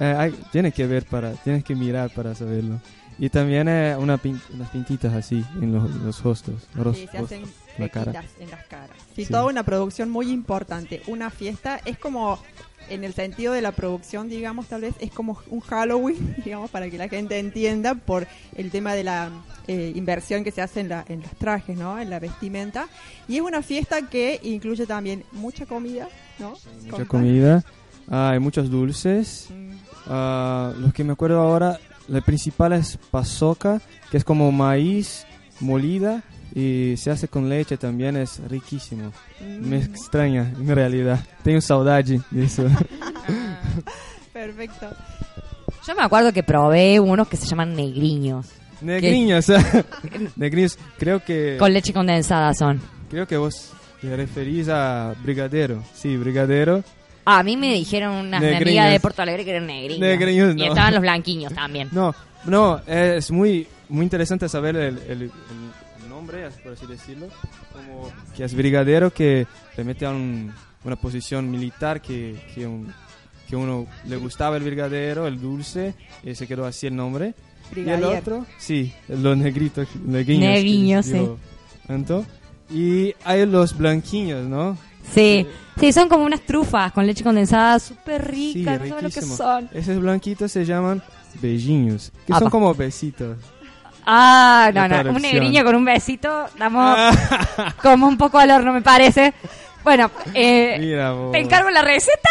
Eh, 0.01 0.15
hay- 0.19 0.35
tiene 0.51 0.71
que 0.73 0.87
ver 0.87 1.05
para, 1.07 1.33
tienes 1.33 1.65
que 1.65 1.75
mirar 1.75 2.11
para 2.15 2.35
saberlo. 2.35 2.79
Y 3.19 3.29
también 3.31 3.69
eh, 3.69 3.95
una 3.99 4.19
pin- 4.19 4.41
unas 4.55 4.69
pintitas 4.71 5.13
así 5.15 5.45
en 5.61 5.73
los, 5.73 5.91
los 5.97 6.23
rostros. 6.23 6.63
los 6.75 6.97
Sí, 6.97 7.09
se 7.11 7.19
hacen 7.19 7.43
la 7.79 7.89
cara. 7.89 8.25
en 8.41 8.51
las 8.51 8.65
caras. 8.67 8.97
Sí, 9.17 9.25
Sí. 9.25 9.31
toda 9.33 9.45
una 9.47 9.63
producción 9.63 10.11
muy 10.11 10.31
importante. 10.31 11.03
Una 11.07 11.31
fiesta 11.31 11.81
es 11.85 11.99
como, 11.99 12.39
en 12.89 13.05
el 13.05 13.15
sentido 13.15 13.53
de 13.53 13.63
la 13.63 13.73
producción, 13.73 14.29
digamos, 14.29 14.67
tal 14.67 14.83
vez 14.83 14.95
es 15.01 15.11
como 15.11 15.39
un 15.49 15.61
Halloween, 15.61 16.37
digamos, 16.45 16.71
para 16.71 16.91
que 16.91 16.99
la 16.99 17.09
gente 17.09 17.39
entienda 17.39 17.95
por 17.95 18.27
el 18.57 18.71
tema 18.71 18.95
de 18.95 19.05
la 19.05 19.31
eh, 19.69 19.93
inversión 19.95 20.43
que 20.45 20.51
se 20.51 20.61
hace 20.61 20.81
en, 20.81 20.89
la, 20.89 21.05
en 21.09 21.23
los 21.23 21.31
trajes, 21.33 21.77
¿no? 21.79 21.99
En 21.99 22.11
la 22.11 22.19
vestimenta. 22.19 22.89
Y 23.29 23.37
es 23.37 23.43
una 23.43 23.63
fiesta 23.63 24.09
que 24.09 24.41
incluye 24.43 24.87
también 24.87 25.25
mucha 25.33 25.67
comida, 25.67 26.09
¿no? 26.39 26.55
Mucha 26.85 26.97
Con- 26.97 27.05
comida, 27.07 27.65
ah, 28.11 28.31
hay 28.31 28.39
muchos 28.39 28.71
dulces. 28.71 29.49
Mm, 29.51 29.73
Ah, 30.09 30.73
los 30.79 30.93
que 30.93 31.05
me 31.05 31.13
acuerdo 31.13 31.39
ahora, 31.41 31.79
la 32.09 32.21
principal 32.23 32.73
es 32.73 32.99
pasoca, 33.13 33.81
que 34.11 34.17
es 34.17 34.25
como 34.25 34.51
maíz 34.51 35.25
molida 35.61 36.25
y 36.55 36.95
se 36.97 37.11
hace 37.11 37.29
con 37.29 37.49
leche 37.49 37.77
también, 37.77 38.17
es 38.17 38.41
riquísimo. 38.49 39.13
Me 39.41 39.79
mm, 39.79 39.83
extraña, 39.83 40.53
en 40.59 40.69
realidad. 40.75 41.21
Tengo 41.43 41.61
saudade 41.61 42.21
de 42.31 42.45
eso. 42.45 42.65
Perfecto. 44.33 44.89
Yo 45.87 45.95
me 45.95 46.03
acuerdo 46.03 46.33
que 46.33 46.43
probé 46.43 47.01
unos 47.01 47.29
que 47.29 47.37
se 47.37 47.47
llaman 47.47 47.75
negriños. 47.75 48.47
Negriños, 48.81 49.47
negriños. 50.37 50.79
Creo 50.99 51.25
que, 51.25 51.57
Con 51.59 51.73
leche 51.73 51.93
condensada 51.93 52.53
son. 52.55 52.81
creo 53.11 53.27
que 53.27 53.37
vos 53.37 53.73
te 54.01 54.15
referís 54.17 54.69
a 54.69 55.15
brigadero. 55.23 55.83
Sí, 55.95 56.17
brigadero. 56.17 56.83
A 57.25 57.43
mí 57.45 57.57
me 57.57 57.73
dijeron 57.73 58.13
una 58.15 58.41
Negriños. 58.41 58.63
amiga 58.63 58.87
de 58.87 58.99
Porto 59.01 59.23
Alegre 59.23 59.45
que 59.45 59.51
eran 59.53 59.67
negriños. 59.67 60.01
Negriños, 60.01 60.55
Y 60.57 60.59
no. 60.59 60.65
estaban 60.67 60.93
los 60.95 61.03
blanquiños 61.03 61.55
también. 61.55 61.89
No, 61.93 62.13
no, 62.47 62.81
es 62.87 63.31
muy, 63.31 63.69
muy 63.89 64.03
interesante 64.03 64.49
saber 64.49 64.75
el, 64.77 64.99
el- 65.09 65.23
el 65.23 65.31
por 66.63 66.73
así 66.73 66.87
decirlo, 66.87 67.29
como 67.73 68.11
que 68.37 68.45
es 68.45 68.55
brigadero 68.55 69.13
que 69.13 69.47
remite 69.77 70.07
a 70.07 70.11
un- 70.11 70.53
una 70.85 70.97
posición 70.97 71.51
militar 71.51 72.01
que, 72.01 72.41
que, 72.55 72.67
un- 72.67 72.93
que 73.49 73.55
uno 73.57 73.87
le 74.07 74.17
gustaba 74.17 74.57
el 74.57 74.63
brigadero, 74.63 75.27
el 75.27 75.41
dulce, 75.41 75.95
y 76.25 76.35
se 76.35 76.47
quedó 76.47 76.65
así 76.65 76.87
el 76.87 76.97
nombre. 76.97 77.35
Y 77.75 77.81
el 77.81 77.85
Brigadier. 77.85 78.19
otro, 78.21 78.47
sí, 78.59 78.93
los 79.09 79.37
negritos, 79.37 79.89
negriños. 80.05 80.51
Negriños, 80.51 81.07
digo 81.07 81.39
Anto. 81.89 82.25
Y 82.71 83.15
hay 83.25 83.45
los 83.47 83.77
blanquiños, 83.77 84.47
¿no? 84.47 84.77
Sí, 85.13 85.47
sí, 85.79 85.93
son 85.93 86.09
como 86.09 86.25
unas 86.25 86.41
trufas 86.43 86.93
con 86.93 87.07
leche 87.07 87.23
condensada 87.25 87.79
súper 87.79 88.25
Sí, 88.35 88.55
ricas. 88.55 88.81
no 88.81 88.89
sabes 88.89 89.03
lo 89.03 89.11
que 89.11 89.23
son. 89.23 89.69
Esos 89.73 90.01
blanquitos 90.01 90.51
se 90.53 90.65
llaman 90.65 91.03
beijinhos, 91.41 92.11
que 92.27 92.33
Apa. 92.33 92.41
son 92.41 92.51
como 92.51 92.75
besitos. 92.75 93.37
Ah, 94.05 94.71
no, 94.75 94.89
no, 94.89 95.11
un 95.11 95.23
negriño 95.23 95.63
con 95.65 95.75
un 95.77 95.85
besito, 95.85 96.47
damos 96.59 96.97
como 97.83 98.07
un 98.09 98.17
poco 98.19 98.39
al 98.39 98.51
horno, 98.51 98.73
me 98.73 98.83
parece. 98.83 99.33
Bueno, 99.85 100.11
eh, 100.35 100.77
Mira, 100.81 101.15
te 101.33 101.39
encargo 101.39 101.71
la 101.71 101.83
receta. 101.83 102.29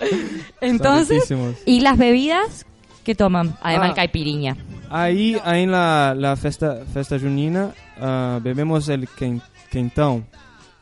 Entonces. 0.60 1.32
¿y 1.66 1.80
las 1.80 1.96
bebidas 1.98 2.66
que 3.04 3.14
toman? 3.14 3.56
Además, 3.62 3.90
Ah. 3.92 3.94
caipiriña. 3.94 4.56
Ahí, 4.90 5.40
ahí 5.44 5.62
en 5.62 5.70
la, 5.72 6.14
la 6.16 6.36
festa, 6.36 6.78
festa 6.92 7.18
junina 7.18 7.70
ah, 8.00 8.38
bebemos 8.42 8.88
el 8.88 9.08
quen- 9.08 9.40
quentão. 9.70 10.22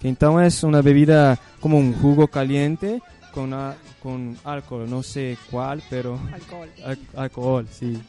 Quentão 0.01 0.41
es 0.41 0.63
una 0.65 0.81
bebida 0.81 1.39
como 1.61 1.77
un 1.79 1.93
jugo 1.95 2.27
caliente 2.29 3.01
con, 3.33 3.53
a- 3.53 3.75
con 4.03 4.37
alcohol, 4.45 4.89
no 4.89 5.03
sé 5.03 5.37
cuál, 5.51 5.83
pero 5.91 6.19
Alcohol. 6.33 6.69
al- 6.85 6.99
alcohol, 7.17 7.69
sí. 7.71 8.01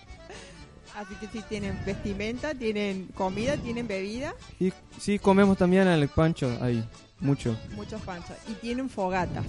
Así 1.02 1.16
que 1.16 1.28
sí 1.28 1.44
tienen 1.50 1.78
vestimenta, 1.86 2.54
tienen 2.54 3.08
comida, 3.16 3.58
tienen 3.58 3.88
bebida, 3.88 4.34
Y 4.60 4.72
sí, 5.00 5.18
comemos 5.18 5.58
también 5.58 5.88
el 5.88 6.08
pancho 6.10 6.56
ahí, 6.62 6.84
mucho. 7.20 7.58
muchos 7.76 8.00
panchos. 8.02 8.36
Y 8.48 8.54
tienen 8.54 8.88
fogatas, 8.90 9.46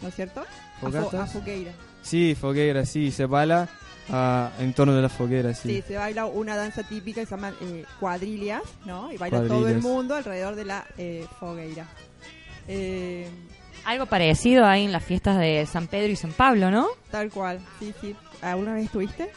¿no 0.00 0.08
es 0.08 0.14
cierto? 0.14 0.40
A 0.40 0.44
fo- 0.44 0.80
¿Fogatas? 0.80 1.14
A, 1.14 1.26
fogueira. 1.26 1.72
Sí, 2.02 2.36
foguera, 2.40 2.84
sí, 2.86 3.10
se 3.10 3.26
baila 3.26 3.68
ah, 4.10 4.50
en 4.60 4.72
torno 4.74 4.94
de 4.94 5.02
la 5.02 5.08
foguera, 5.08 5.52
Sí. 5.54 5.68
sí. 5.76 5.84
se 5.88 5.96
baila 5.96 6.26
una 6.26 6.54
danza 6.56 6.82
típica 6.84 7.20
que 7.22 7.26
se 7.26 7.34
llama 7.34 7.52
eh, 7.60 7.84
cuadrillas, 7.98 8.62
¿no? 8.84 9.12
Y 9.12 9.16
baila 9.16 9.42
todo 9.48 9.66
el 9.68 9.80
mundo 9.80 10.14
alrededor 10.14 10.54
de 10.54 10.64
la 10.64 10.84
eh, 10.98 11.26
fogueira. 11.40 11.86
Eh, 12.68 13.28
Algo 13.84 14.06
parecido 14.06 14.64
ahí 14.66 14.84
en 14.84 14.92
las 14.92 15.04
fiestas 15.04 15.38
de 15.38 15.66
San 15.66 15.88
Pedro 15.88 16.12
y 16.12 16.16
San 16.16 16.32
Pablo, 16.32 16.70
¿no? 16.70 16.86
tal 17.10 17.28
cual, 17.30 17.58
sí, 17.80 17.92
sí. 18.00 18.14
¿Alguna 18.40 18.74
vez 18.74 18.84
estuviste? 18.86 19.30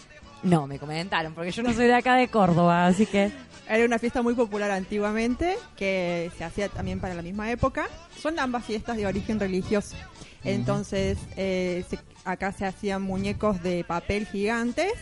No, 0.45 0.67
me 0.67 0.79
comentaron, 0.79 1.33
porque 1.33 1.51
yo 1.51 1.63
no 1.63 1.73
soy 1.73 1.87
de 1.87 1.95
acá 1.95 2.15
de 2.15 2.27
Córdoba, 2.29 2.85
así 2.87 3.05
que... 3.05 3.31
Era 3.67 3.83
una 3.83 3.97
fiesta 3.97 4.21
muy 4.21 4.35
popular 4.35 4.69
antiguamente, 4.69 5.57
que 5.75 6.31
se 6.37 6.43
hacía 6.43 6.69
también 6.69 6.99
para 6.99 7.15
la 7.15 7.23
misma 7.23 7.49
época. 7.49 7.87
Son 8.21 8.37
ambas 8.39 8.63
fiestas 8.63 8.95
de 8.95 9.07
origen 9.07 9.39
religioso. 9.39 9.95
Entonces, 10.43 11.17
eh, 11.35 11.83
se- 11.89 11.97
acá 12.23 12.51
se 12.51 12.65
hacían 12.65 13.01
muñecos 13.01 13.63
de 13.63 13.83
papel 13.83 14.27
gigantes 14.27 14.93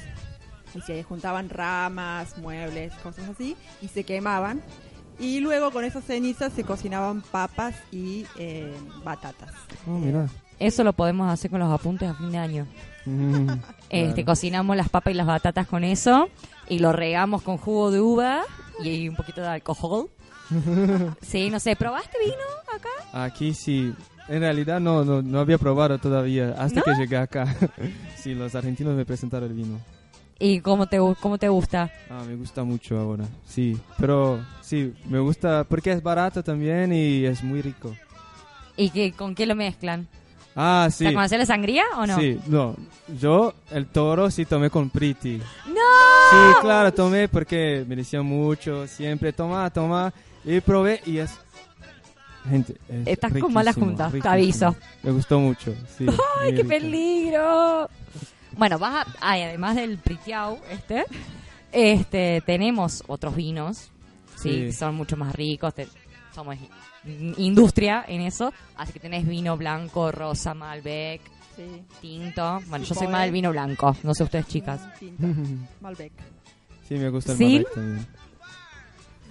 y 0.73 0.79
se 0.81 1.03
juntaban 1.03 1.49
ramas, 1.49 2.37
muebles, 2.37 2.93
cosas 3.03 3.27
así, 3.29 3.57
y 3.81 3.89
se 3.89 4.05
quemaban. 4.05 4.61
Y 5.19 5.41
luego 5.41 5.71
con 5.71 5.83
esas 5.83 6.05
cenizas 6.05 6.53
se 6.53 6.63
cocinaban 6.63 7.21
papas 7.21 7.75
y 7.91 8.25
eh, 8.37 8.73
batatas. 9.03 9.51
Oh, 9.85 9.91
mira. 9.99 10.27
Eso 10.57 10.85
lo 10.85 10.93
podemos 10.93 11.29
hacer 11.31 11.51
con 11.51 11.59
los 11.59 11.71
apuntes 11.71 12.09
a 12.09 12.13
fin 12.13 12.31
de 12.31 12.37
año. 12.37 12.67
Mm, 13.05 13.47
Este, 13.89 14.13
claro. 14.23 14.25
cocinamos 14.25 14.75
las 14.75 14.89
papas 14.89 15.13
y 15.13 15.17
las 15.17 15.27
batatas 15.27 15.67
con 15.67 15.83
eso 15.83 16.27
y 16.67 16.79
lo 16.79 16.91
regamos 16.93 17.41
con 17.43 17.57
jugo 17.57 17.91
de 17.91 17.99
uva 18.01 18.41
y 18.83 19.07
un 19.07 19.15
poquito 19.15 19.41
de 19.41 19.47
alcohol. 19.47 20.09
Sí, 21.21 21.49
no 21.49 21.59
sé, 21.59 21.75
¿probaste 21.75 22.17
vino 22.23 22.35
acá? 22.75 23.23
Aquí 23.25 23.53
sí, 23.53 23.93
en 24.27 24.39
realidad 24.41 24.79
no, 24.79 25.03
no, 25.05 25.21
no 25.21 25.39
había 25.39 25.57
probado 25.57 25.97
todavía 25.99 26.55
hasta 26.57 26.79
¿No? 26.79 26.83
que 26.83 26.93
llegué 26.95 27.17
acá. 27.17 27.55
sí, 28.15 28.33
los 28.33 28.53
argentinos 28.55 28.95
me 28.95 29.05
presentaron 29.05 29.49
el 29.49 29.55
vino. 29.55 29.79
¿Y 30.39 30.59
cómo 30.59 30.87
te, 30.87 30.97
cómo 31.21 31.37
te 31.37 31.47
gusta? 31.47 31.91
Ah, 32.09 32.23
me 32.27 32.35
gusta 32.35 32.63
mucho 32.63 32.99
ahora, 32.99 33.25
sí. 33.45 33.77
Pero 33.97 34.43
sí, 34.61 34.93
me 35.05 35.19
gusta 35.19 35.63
porque 35.63 35.91
es 35.91 36.03
barato 36.03 36.43
también 36.43 36.91
y 36.91 37.25
es 37.25 37.43
muy 37.43 37.61
rico. 37.61 37.95
¿Y 38.75 38.89
qué, 38.89 39.11
con 39.13 39.35
qué 39.35 39.45
lo 39.45 39.55
mezclan? 39.55 40.07
Ah, 40.55 40.87
sí. 40.91 41.05
¿Te 41.05 41.13
conoces 41.13 41.39
la 41.39 41.45
sangría 41.45 41.83
o 41.97 42.05
no? 42.05 42.17
Sí, 42.19 42.39
no. 42.47 42.75
Yo 43.19 43.53
el 43.71 43.87
toro 43.87 44.29
sí 44.29 44.45
tomé 44.45 44.69
con 44.69 44.89
Priti. 44.89 45.37
¡No! 45.67 45.73
Sí, 45.73 46.55
claro, 46.61 46.93
tomé 46.93 47.27
porque 47.27 47.83
me 47.87 47.95
decían 47.95 48.25
mucho, 48.25 48.87
siempre 48.87 49.33
toma, 49.33 49.69
toma. 49.71 50.13
Y 50.45 50.59
probé 50.61 51.01
y 51.05 51.17
es... 51.17 51.31
Gente, 52.49 52.73
es 52.89 53.07
Estás 53.07 53.31
con 53.31 53.41
riquísimo, 53.55 53.85
juntas, 53.85 54.11
te 54.11 54.27
aviso. 54.27 54.75
Me 55.01 55.11
gustó 55.11 55.39
mucho, 55.39 55.73
sí. 55.97 56.05
¡Ay, 56.41 56.51
qué 56.51 56.57
rico. 56.57 56.67
peligro! 56.69 57.89
Bueno, 58.57 58.77
vas 58.77 59.07
a, 59.07 59.15
ay, 59.21 59.43
además 59.43 59.75
del 59.77 59.97
Pritiau, 59.97 60.59
este, 60.69 61.05
este, 61.71 62.43
tenemos 62.45 63.01
otros 63.07 63.35
vinos, 63.35 63.89
sí, 64.35 64.49
Sí. 64.49 64.49
que 64.65 64.73
son 64.73 64.95
mucho 64.95 65.15
más 65.17 65.33
ricos, 65.33 65.73
te- 65.73 65.87
somos 66.33 66.55
in- 67.05 67.35
industria 67.37 68.03
en 68.07 68.21
eso, 68.21 68.53
así 68.77 68.93
que 68.93 68.99
tenés 68.99 69.25
vino 69.27 69.55
blanco, 69.57 70.11
rosa, 70.11 70.53
Malbec, 70.53 71.21
Sí. 71.55 71.83
tinto. 72.01 72.61
Bueno, 72.67 72.83
Sí, 72.85 72.89
yo 72.93 72.95
soy 72.95 73.07
más 73.07 73.21
del 73.23 73.31
vino 73.31 73.51
blanco, 73.51 73.95
no 74.03 74.13
sé 74.15 74.23
ustedes 74.23 74.47
chicas. 74.47 74.81
Tinto, 74.99 75.27
Malbec. 75.81 76.11
Sí, 76.87 76.95
me 76.95 77.09
gusta 77.09 77.33
el 77.33 77.37
¿Sí? 77.37 77.43
Malbec 77.45 77.73
también. 77.73 78.07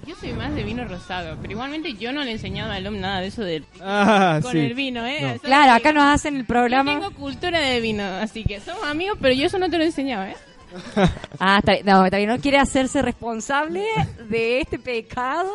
Yo 0.06 0.16
soy 0.16 0.32
más 0.32 0.52
de 0.54 0.64
vino 0.64 0.84
rosado, 0.84 1.36
pero 1.40 1.52
igualmente 1.52 1.94
yo 1.94 2.12
no 2.12 2.24
le 2.24 2.30
he 2.30 2.32
enseñado 2.32 2.72
al 2.72 2.84
hombre 2.86 3.02
nada 3.02 3.20
de 3.20 3.28
eso 3.28 3.42
del 3.42 3.64
Ah, 3.80 4.40
con 4.42 4.50
sí. 4.50 4.58
el 4.58 4.74
vino, 4.74 5.06
¿eh? 5.06 5.34
No. 5.34 5.38
Claro, 5.40 5.72
acá 5.74 5.92
nos 5.92 6.04
hacen 6.04 6.34
el 6.34 6.42
Yo 6.42 6.46
programa. 6.48 6.92
tengo 6.92 7.12
cultura 7.12 7.60
de 7.60 7.80
vino, 7.80 8.02
así 8.04 8.42
que 8.42 8.58
somos 8.60 8.82
amigos, 8.84 9.16
pero 9.20 9.32
yo 9.32 9.46
eso 9.46 9.58
no 9.60 9.70
te 9.70 9.76
lo 9.78 9.84
he 9.84 9.86
enseñado, 9.86 10.24
¿eh? 10.24 10.36
Ah, 11.38 11.58
está, 11.58 11.72
bien. 11.72 11.86
no, 11.86 12.02
bien, 12.08 12.28
no 12.28 12.38
quiere 12.38 12.58
hacerse 12.58 13.02
responsable 13.02 13.84
de 14.28 14.60
este 14.60 14.78
pecado. 14.78 15.50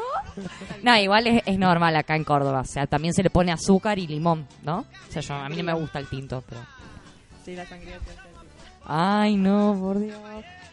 No, 0.84 0.96
igual 0.98 1.28
es, 1.28 1.44
es 1.46 1.58
normal 1.58 1.96
acá 1.96 2.16
en 2.16 2.24
Córdoba, 2.24 2.62
o 2.62 2.66
sea, 2.66 2.88
también 2.88 3.14
se 3.14 3.24
le 3.24 3.30
pone 3.30 3.52
azúcar 3.52 3.98
y 4.00 4.08
limón, 4.08 4.48
¿no? 4.64 4.80
O 4.80 5.12
sea, 5.12 5.22
yo, 5.22 5.34
a 5.36 5.48
mí 5.50 5.56
no 5.58 5.64
me 5.64 5.74
gusta 5.74 6.00
el 6.00 6.08
tinto, 6.08 6.44
pero... 6.48 6.62
Sí, 7.46 7.56
la 7.56 7.66
sangría. 7.66 8.00
Ay, 8.86 9.36
no, 9.36 9.78
por 9.80 10.00
Dios. 10.00 10.18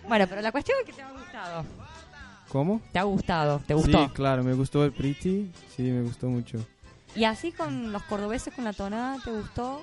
Bueno, 0.08 0.26
pero 0.28 0.40
la 0.40 0.52
cuestión 0.52 0.78
es 0.80 0.86
que 0.86 0.92
te 0.92 1.02
ha 1.02 1.10
gustado. 1.10 1.64
¿Cómo? 2.48 2.80
¿Te 2.92 2.98
ha 2.98 3.02
gustado? 3.02 3.60
¿Te 3.66 3.74
gustó? 3.74 4.04
Sí, 4.04 4.10
claro, 4.12 4.44
me 4.44 4.52
gustó 4.54 4.84
el 4.84 4.92
Pretty. 4.92 5.50
Sí, 5.74 5.82
me 5.82 6.02
gustó 6.02 6.28
mucho. 6.28 6.58
¿Y 7.16 7.24
así 7.24 7.52
con 7.52 7.92
los 7.92 8.02
cordobeses, 8.04 8.54
con 8.54 8.64
la 8.64 8.72
tonada, 8.72 9.18
te 9.24 9.30
gustó? 9.30 9.82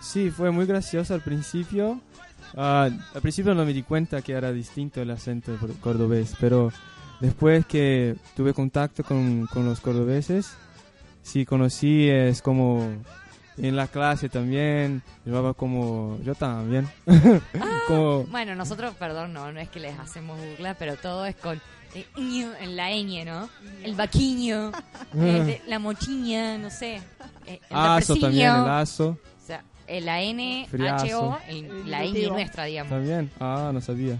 Sí, 0.00 0.30
fue 0.30 0.50
muy 0.50 0.66
gracioso 0.66 1.14
al 1.14 1.22
principio. 1.22 2.00
Ah, 2.56 2.88
al 3.14 3.20
principio 3.20 3.54
no 3.54 3.64
me 3.64 3.72
di 3.72 3.82
cuenta 3.82 4.22
que 4.22 4.32
era 4.32 4.52
distinto 4.52 5.00
el 5.00 5.10
acento 5.10 5.56
cordobés, 5.80 6.34
pero 6.40 6.72
después 7.20 7.66
que 7.66 8.16
tuve 8.36 8.54
contacto 8.54 9.04
con, 9.04 9.46
con 9.46 9.64
los 9.64 9.80
cordobeses, 9.80 10.52
sí 11.22 11.44
conocí, 11.44 12.08
es 12.08 12.42
como 12.42 12.88
en 13.58 13.76
la 13.76 13.86
clase 13.88 14.28
también, 14.28 15.02
llevaba 15.24 15.54
como 15.54 16.18
yo 16.24 16.34
también. 16.34 16.88
como, 17.88 18.24
Bueno, 18.24 18.54
nosotros, 18.54 18.94
perdón, 18.98 19.32
no, 19.32 19.52
no 19.52 19.60
es 19.60 19.68
que 19.68 19.80
les 19.80 19.98
hacemos 19.98 20.38
burla, 20.38 20.74
pero 20.74 20.96
todo 20.96 21.26
es 21.26 21.36
con 21.36 21.60
eh, 21.94 22.06
ño 22.16 22.50
en 22.60 22.76
la 22.76 22.90
ñ, 22.90 23.24
¿no? 23.24 23.48
El 23.82 23.94
vaquiño, 23.94 24.72
eh, 25.16 25.62
la 25.66 25.78
mochiña, 25.78 26.58
no 26.58 26.70
sé. 26.70 27.00
eh, 27.46 27.60
el 27.70 27.76
aso 27.76 28.16
también, 28.16 28.54
el 28.54 28.68
aso 28.68 29.18
la 30.00 30.20
N, 30.22 30.66
Friazo. 30.70 31.04
H, 31.04 31.14
O, 31.14 31.38
el- 31.48 31.90
la 31.90 32.04
ñ 32.04 32.28
nuestra, 32.30 32.64
digamos. 32.64 32.90
también. 32.90 33.30
Ah, 33.40 33.70
no 33.72 33.80
sabía. 33.80 34.16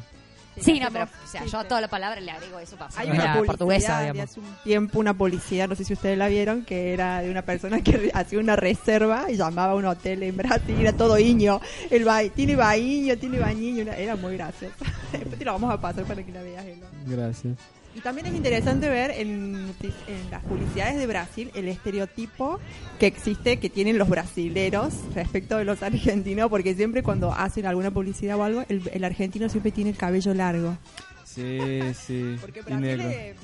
Sí, 0.60 0.80
no, 0.80 0.88
pero, 0.90 1.04
o 1.04 1.28
sea, 1.28 1.44
yo 1.44 1.56
a 1.60 1.64
toda 1.68 1.80
la 1.80 1.86
palabra 1.86 2.20
le 2.20 2.32
agrego 2.32 2.58
eso 2.58 2.74
para 2.76 2.90
Hay 2.96 3.08
una 3.10 3.26
la 3.36 3.42
portuguesa, 3.44 4.00
digamos. 4.00 4.24
hace 4.24 4.40
un 4.40 4.46
tiempo, 4.64 4.98
una 4.98 5.14
publicidad, 5.14 5.68
no 5.68 5.76
sé 5.76 5.84
si 5.84 5.92
ustedes 5.92 6.18
la 6.18 6.26
vieron, 6.26 6.64
que 6.64 6.92
era 6.92 7.20
de 7.22 7.30
una 7.30 7.42
persona 7.42 7.80
que 7.80 8.10
hacía 8.12 8.40
una 8.40 8.56
reserva 8.56 9.26
y 9.30 9.36
llamaba 9.36 9.74
a 9.74 9.76
un 9.76 9.84
hotel 9.84 10.20
en 10.24 10.36
Brasil, 10.36 10.74
era 10.80 10.92
todo 10.92 11.16
iño. 11.16 11.60
El 11.90 12.04
ba 12.04 12.22
tiene 12.34 12.56
baño, 12.56 13.16
tiene 13.16 13.38
bañiño, 13.38 13.84
era 13.92 14.16
muy 14.16 14.36
gracioso. 14.36 14.74
Después 15.12 15.38
te 15.38 15.44
lo 15.44 15.52
vamos 15.52 15.72
a 15.72 15.80
pasar 15.80 16.02
para 16.06 16.24
que 16.24 16.32
la 16.32 16.42
veas. 16.42 16.64
Gracias. 17.06 17.56
Y 17.98 18.00
también 18.00 18.28
es 18.28 18.34
interesante 18.34 18.88
ver 18.88 19.10
en, 19.10 19.74
en 20.06 20.30
las 20.30 20.44
publicidades 20.44 20.96
de 20.98 21.06
Brasil 21.08 21.50
el 21.56 21.66
estereotipo 21.66 22.60
que 23.00 23.08
existe, 23.08 23.56
que 23.56 23.68
tienen 23.68 23.98
los 23.98 24.08
brasileros 24.08 24.94
respecto 25.16 25.56
de 25.56 25.64
los 25.64 25.82
argentinos, 25.82 26.48
porque 26.48 26.76
siempre 26.76 27.02
cuando 27.02 27.32
hacen 27.32 27.66
alguna 27.66 27.90
publicidad 27.90 28.38
o 28.38 28.44
algo, 28.44 28.64
el, 28.68 28.88
el 28.92 29.02
argentino 29.02 29.48
siempre 29.48 29.72
tiene 29.72 29.90
el 29.90 29.96
cabello 29.96 30.32
largo. 30.32 30.78
Sí, 31.24 31.80
sí. 31.92 32.36
Porque 32.40 32.62
Brasil 32.62 33.34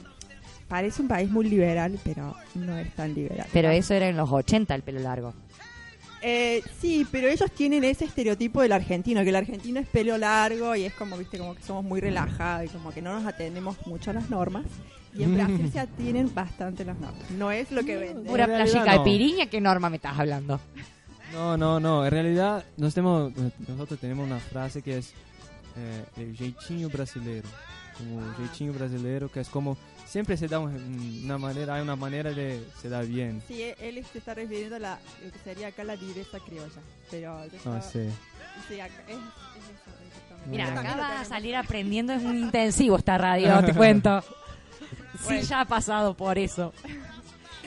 parece 0.69 1.03
un 1.03 1.09
país 1.09 1.29
muy 1.29 1.49
liberal, 1.49 1.99
pero 2.05 2.37
no 2.55 2.79
es 2.79 2.95
tan 2.95 3.12
liberal. 3.12 3.49
Pero 3.53 3.71
eso 3.71 3.93
era 3.95 4.09
en 4.09 4.17
los 4.17 4.31
80, 4.31 4.73
el 4.73 4.83
pelo 4.83 5.01
largo. 5.01 5.35
Eh, 6.27 6.63
sí, 6.81 7.07
pero 7.13 7.29
ellos 7.29 7.51
tienen 7.51 7.85
ese 7.85 8.07
estereotipo 8.07 8.63
del 8.63 8.73
argentino, 8.73 9.23
que 9.23 9.29
el 9.29 9.37
argentino 9.37 9.79
es 9.79 9.87
pelo 9.87 10.17
largo 10.17 10.75
y 10.75 10.85
es 10.85 10.95
como, 10.95 11.19
viste, 11.19 11.37
como 11.37 11.55
que 11.55 11.63
somos 11.63 11.85
muy 11.85 12.01
relajados 12.01 12.65
y 12.65 12.69
como 12.69 12.93
que 12.93 13.03
no 13.03 13.13
nos 13.13 13.27
atendemos 13.27 13.77
mucho 13.87 14.11
a 14.11 14.15
las 14.15 14.31
normas. 14.31 14.65
Y 15.13 15.23
en 15.23 15.35
Brasil 15.35 15.71
se 15.71 15.81
atienen 15.81 16.35
bastante 16.35 16.83
las 16.83 16.99
normas. 16.99 17.31
No 17.33 17.53
es 17.53 17.71
lo 17.71 17.85
que 17.85 17.97
venden. 17.99 18.35
Realidad 18.35 18.63
playica 18.63 18.93
de 18.93 18.97
no. 18.97 19.05
piriña, 19.05 19.47
¿qué 19.47 19.61
norma 19.61 19.91
me 19.91 19.97
estás 19.97 20.19
hablando? 20.19 20.59
No, 21.35 21.59
no, 21.59 21.79
no. 21.79 22.07
En 22.07 22.11
realidad 22.11 22.65
nos 22.79 22.95
tenemos, 22.95 23.31
nosotros 23.69 24.01
tenemos 24.01 24.27
una 24.27 24.39
frase 24.39 24.81
que 24.81 24.97
es 24.97 25.13
eh, 25.77 26.05
el 26.17 26.35
jeitinho 26.35 26.89
brasileiro. 26.89 27.47
Como 27.98 28.20
Ah. 28.20 28.35
jeitinho 28.37 28.72
brasileiro, 28.72 29.30
que 29.30 29.40
es 29.40 29.48
como 29.48 29.76
siempre 30.07 30.37
se 30.37 30.48
da 30.48 30.59
un- 30.59 31.20
una 31.24 31.38
manera, 31.38 31.74
hay 31.76 31.83
una 31.83 31.96
manera 31.96 32.30
de 32.33 32.62
se 32.80 32.88
da 32.88 33.02
bien. 33.02 33.42
Sí, 33.48 33.62
él- 33.80 34.04
se 34.12 34.18
está 34.18 34.35
refiriendo 34.35 34.76
a 34.76 34.78
la, 34.78 34.98
lo 35.24 35.30
que 35.33 35.38
sería 35.38 35.68
acá 35.68 35.85
la 35.85 35.96
viveza 35.96 36.38
criolla. 36.40 36.80
Pero 37.11 37.44
yo 37.44 37.50
No 37.52 37.57
estaba- 37.57 37.80
sé. 37.83 38.11
sí, 38.68 38.80
acá- 38.80 38.94
es, 39.09 39.14
es 39.14 39.16
eso, 39.16 39.96
exactamente. 40.09 40.50
Mira, 40.50 40.72
acá 40.72 40.96
vas 40.96 41.20
a 41.20 41.24
salir 41.24 41.57
aprendiendo, 41.57 42.12
es 42.12 42.22
muy 42.22 42.40
intensivo 42.40 42.96
esta 42.96 43.16
radio, 43.18 43.62
te 43.64 43.74
cuento. 43.74 44.22
Sí, 45.28 45.40
ya 45.42 45.61
ha 45.61 45.64
pasado 45.64 46.14
por 46.14 46.37
eso. 46.38 46.72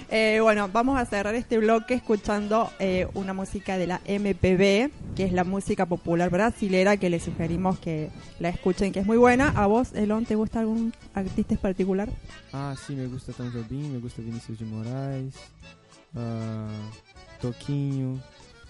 Eh, 0.09 0.39
bueno, 0.41 0.69
vamos 0.71 0.97
a 0.97 1.05
cerrar 1.05 1.35
este 1.35 1.57
bloque 1.57 1.93
escuchando 1.93 2.69
eh, 2.79 3.07
una 3.13 3.33
música 3.33 3.77
de 3.77 3.87
la 3.87 3.99
MPB, 4.07 4.89
que 5.15 5.23
es 5.25 5.33
la 5.33 5.43
música 5.43 5.85
popular 5.85 6.29
brasilera, 6.29 6.95
que 6.95 7.09
les 7.09 7.23
sugerimos 7.23 7.77
que 7.79 8.09
la 8.39 8.47
escuchen, 8.49 8.93
que 8.93 9.01
es 9.01 9.05
muy 9.05 9.17
buena. 9.17 9.49
¿A 9.49 9.67
vos, 9.67 9.91
Elon, 9.93 10.25
te 10.25 10.35
gusta 10.35 10.61
algún 10.61 10.93
artista 11.13 11.55
en 11.55 11.59
particular? 11.59 12.09
Ah, 12.53 12.73
sí, 12.85 12.95
me 12.95 13.07
gusta 13.07 13.33
Tom 13.33 13.51
Jobim, 13.51 13.91
me 13.91 13.99
gusta 13.99 14.21
Vinicius 14.21 14.59
de 14.59 14.65
Moraes, 14.65 15.33
ah, 16.15 16.67
Toquinho. 17.41 18.17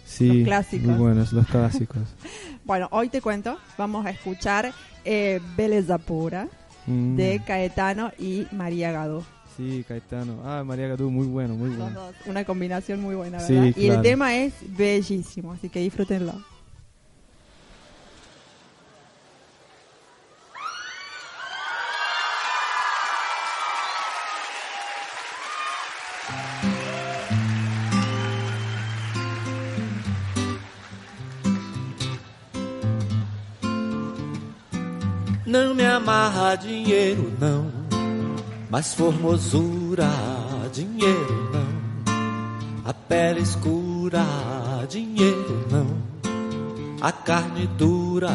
Sí, 0.05 0.27
Los 0.39 0.45
clásicos. 0.47 0.87
muy 0.87 0.97
buenos, 0.97 1.33
los 1.33 1.45
clásicos. 1.47 2.01
Bueno, 2.65 2.89
hoy 2.91 3.07
te 3.07 3.21
cuento, 3.21 3.57
vamos 3.77 4.05
a 4.05 4.09
escuchar 4.09 4.73
eh, 5.05 5.39
Beleza 5.55 5.97
Pura 5.97 6.49
Mm, 6.89 7.17
de 7.17 7.41
Caetano 7.45 8.11
y 8.17 8.47
María 8.53 8.93
Gado. 8.93 9.21
Sí, 9.57 9.83
Caetano. 9.87 10.41
Ah, 10.45 10.63
María 10.63 10.87
Gadú, 10.89 11.09
muy 11.09 11.25
bueno, 11.25 11.55
muy 11.55 11.69
Los 11.69 11.79
bueno. 11.79 11.99
dos, 11.99 12.15
una 12.27 12.45
combinación 12.45 13.01
muy 13.01 13.15
buena, 13.15 13.39
Sí, 13.39 13.53
¿verdad? 13.55 13.73
Y 13.75 13.81
el 13.85 13.87
claro. 13.87 14.01
tema 14.03 14.35
es 14.35 14.53
bellísimo, 14.77 15.51
así 15.51 15.67
que 15.69 15.79
disfrútenlo. 15.79 16.33
Não 35.45 35.73
me 35.73 35.85
amarra 35.85 36.55
dinheiro, 36.55 37.31
não. 37.39 37.76
Mas 38.69 38.93
formosura, 38.93 40.09
dinheiro, 40.73 41.49
não. 41.53 42.13
A 42.83 42.93
pele 42.93 43.41
escura, 43.41 44.25
dinheiro, 44.89 45.65
não. 45.71 45.97
A 46.99 47.11
carne 47.11 47.67
dura, 47.77 48.29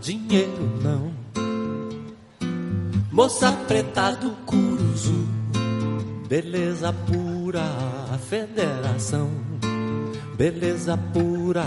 dinheiro, 0.00 0.70
não. 0.82 1.10
Moça 3.10 3.50
preta 3.66 4.12
do 4.12 4.30
Curuzu, 4.44 5.26
beleza 6.28 6.92
pura, 6.92 7.64
federação. 8.28 9.30
Beleza 10.36 10.98
pura, 11.14 11.64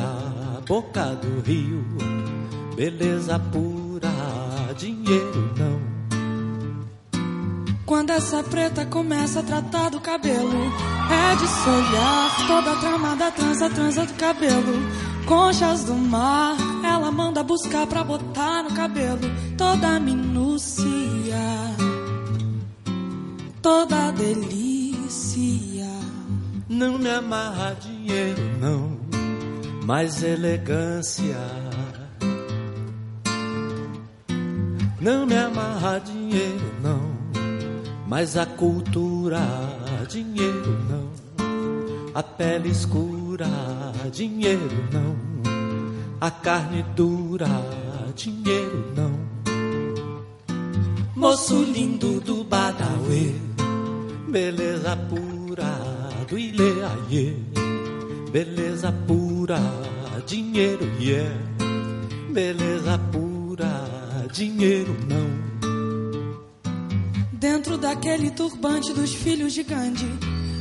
boca 0.67 1.15
do 1.15 1.41
rio. 1.41 1.83
Beleza 2.75 3.39
pura, 3.39 4.11
dinheiro 4.77 5.51
não. 5.57 5.88
Quando 7.89 8.11
essa 8.11 8.43
preta 8.43 8.85
começa 8.85 9.39
a 9.39 9.43
tratar 9.43 9.89
do 9.89 9.99
cabelo, 9.99 10.71
é 11.09 11.35
de 11.35 11.47
se 11.47 11.67
olhar 11.67 12.47
toda 12.47 12.75
tramada, 12.75 13.31
trança, 13.31 13.67
trança 13.67 14.05
do 14.05 14.13
cabelo. 14.13 14.73
Conchas 15.25 15.85
do 15.85 15.95
mar, 15.95 16.55
ela 16.85 17.11
manda 17.11 17.41
buscar 17.41 17.87
pra 17.87 18.03
botar 18.03 18.61
no 18.61 18.75
cabelo 18.75 19.27
toda 19.57 19.99
minúcia, 19.99 20.85
toda 23.59 24.11
delícia. 24.11 25.89
Não 26.69 26.99
me 26.99 27.09
amarra 27.09 27.75
dinheiro, 27.81 28.51
não, 28.61 28.99
mas 29.83 30.21
elegância. 30.21 31.39
Não 35.01 35.25
me 35.25 35.35
amarra 35.35 35.97
dinheiro, 35.97 36.71
não, 36.83 37.18
mas 38.09 38.35
a 38.35 38.43
cultura, 38.43 39.39
dinheiro 40.09 40.75
não. 40.89 41.09
A 42.15 42.23
pele 42.23 42.69
escura, 42.69 43.45
dinheiro 44.11 44.83
não. 44.91 45.15
A 46.19 46.31
carne 46.31 46.83
dura, 46.95 47.47
dinheiro 48.15 48.91
não. 48.95 49.11
Moço 51.15 51.61
lindo 51.61 52.19
do 52.19 52.43
Badawi, 52.43 53.39
beleza 54.27 54.97
pura 55.07 55.71
do 56.27 56.39
Ileaie. 56.39 57.35
Beleza 58.31 58.91
pura, 59.05 59.59
dinheiro 60.25 60.85
yeah. 60.99 61.35
Beleza 62.31 62.99
pura, 63.11 64.27
dinheiro 64.31 64.95
não. 65.07 65.38
Dentro 67.39 67.77
daquele 67.77 68.31
turbante 68.31 68.91
dos 68.91 69.13
filhos 69.13 69.53
de 69.53 69.63
Gandhi 69.63 70.11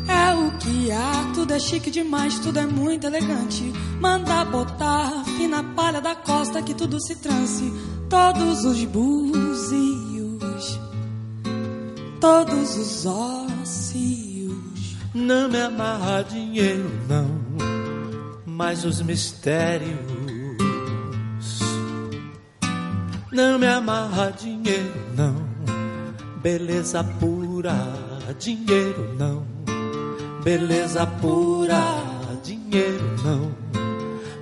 é 0.06 0.32
o 0.32 0.56
que 0.58 0.92
há, 0.92 1.32
tudo 1.34 1.52
é 1.52 1.58
chique 1.58 1.90
demais, 1.90 2.38
tudo 2.38 2.60
é 2.60 2.66
muito 2.66 3.04
elegante. 3.04 3.64
Manda 4.00 4.44
botar 4.44 5.24
fina 5.36 5.62
palha 5.74 6.00
da 6.00 6.14
costa 6.14 6.62
que 6.62 6.72
tudo 6.74 7.00
se 7.04 7.16
transe. 7.16 7.72
Todos 8.08 8.64
os 8.64 8.84
búzios, 8.84 10.78
todos 12.20 12.76
os 12.76 13.06
ósseos. 13.06 14.96
Não 15.12 15.48
me 15.48 15.60
amarra 15.60 16.22
dinheiro, 16.22 16.88
não, 17.08 17.28
mas 18.46 18.84
os 18.84 19.02
mistérios. 19.02 19.98
Não 23.32 23.58
me 23.58 23.66
amarra 23.66 24.30
dinheiro, 24.30 24.94
não, 25.16 25.47
beleza 26.42 27.04
pura, 27.20 27.74
dinheiro 28.38 29.14
não 29.18 29.58
Beleza 30.48 31.04
pura, 31.04 32.02
dinheiro 32.42 33.16
não. 33.22 33.52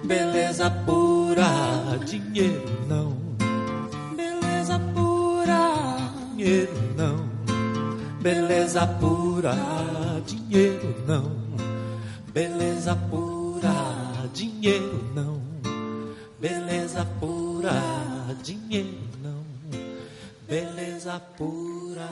Beleza 0.05 0.71
pura, 0.71 1.99
dinheiro 2.05 2.63
não. 2.87 3.17
Beleza 4.15 4.79
pura, 4.95 5.59
dinheiro 6.37 6.95
não. 6.97 7.29
Beleza 8.21 8.87
pura, 8.87 9.57
dinheiro 10.27 10.95
não. 11.09 11.33
Beleza 12.33 12.95
pura, 13.11 13.75
dinheiro 14.33 15.03
não. 15.15 15.41
Beleza 16.39 17.05
pura, 17.19 17.73
dinheiro. 18.45 19.06
Beleza 20.49 21.21
pura. 21.37 22.09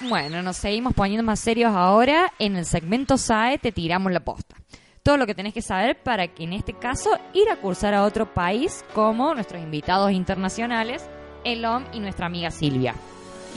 Bueno, 0.00 0.42
nos 0.42 0.56
seguimos 0.56 0.94
poniendo 0.94 1.22
más 1.22 1.40
serios 1.40 1.74
ahora. 1.74 2.32
En 2.38 2.56
el 2.56 2.64
segmento 2.64 3.18
SAE 3.18 3.58
te 3.58 3.72
tiramos 3.72 4.12
la 4.12 4.20
posta. 4.20 4.56
Todo 5.02 5.16
lo 5.18 5.26
que 5.26 5.34
tenés 5.34 5.52
que 5.52 5.62
saber 5.62 6.02
para 6.02 6.28
que 6.28 6.44
en 6.44 6.52
este 6.54 6.72
caso 6.72 7.10
ir 7.34 7.50
a 7.50 7.56
cursar 7.56 7.92
a 7.92 8.04
otro 8.04 8.32
país 8.32 8.84
como 8.94 9.34
nuestros 9.34 9.62
invitados 9.62 10.12
internacionales, 10.12 11.04
Elom 11.44 11.84
y 11.92 12.00
nuestra 12.00 12.26
amiga 12.26 12.50
Silvia. 12.50 12.94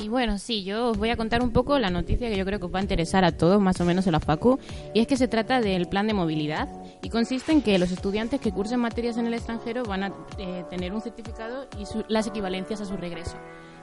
Y 0.01 0.09
bueno, 0.09 0.39
sí, 0.39 0.63
yo 0.63 0.89
os 0.89 0.97
voy 0.97 1.11
a 1.11 1.15
contar 1.15 1.43
un 1.43 1.51
poco 1.51 1.77
la 1.77 1.91
noticia 1.91 2.27
que 2.27 2.35
yo 2.35 2.43
creo 2.43 2.59
que 2.59 2.65
os 2.65 2.73
va 2.73 2.79
a 2.79 2.81
interesar 2.81 3.23
a 3.23 3.31
todos, 3.31 3.61
más 3.61 3.79
o 3.81 3.85
menos 3.85 4.07
en 4.07 4.13
la 4.13 4.19
FACU, 4.19 4.57
y 4.95 4.99
es 4.99 5.05
que 5.05 5.15
se 5.15 5.27
trata 5.27 5.61
del 5.61 5.87
plan 5.87 6.07
de 6.07 6.13
movilidad 6.13 6.67
y 7.03 7.09
consiste 7.09 7.51
en 7.51 7.61
que 7.61 7.77
los 7.77 7.91
estudiantes 7.91 8.41
que 8.41 8.51
cursen 8.51 8.79
materias 8.79 9.17
en 9.17 9.27
el 9.27 9.35
extranjero 9.35 9.83
van 9.83 10.03
a 10.03 10.13
eh, 10.39 10.65
tener 10.71 10.91
un 10.91 11.01
certificado 11.01 11.67
y 11.77 11.83
las 12.11 12.25
equivalencias 12.25 12.81
a 12.81 12.85
su 12.85 12.97
regreso. 12.97 13.35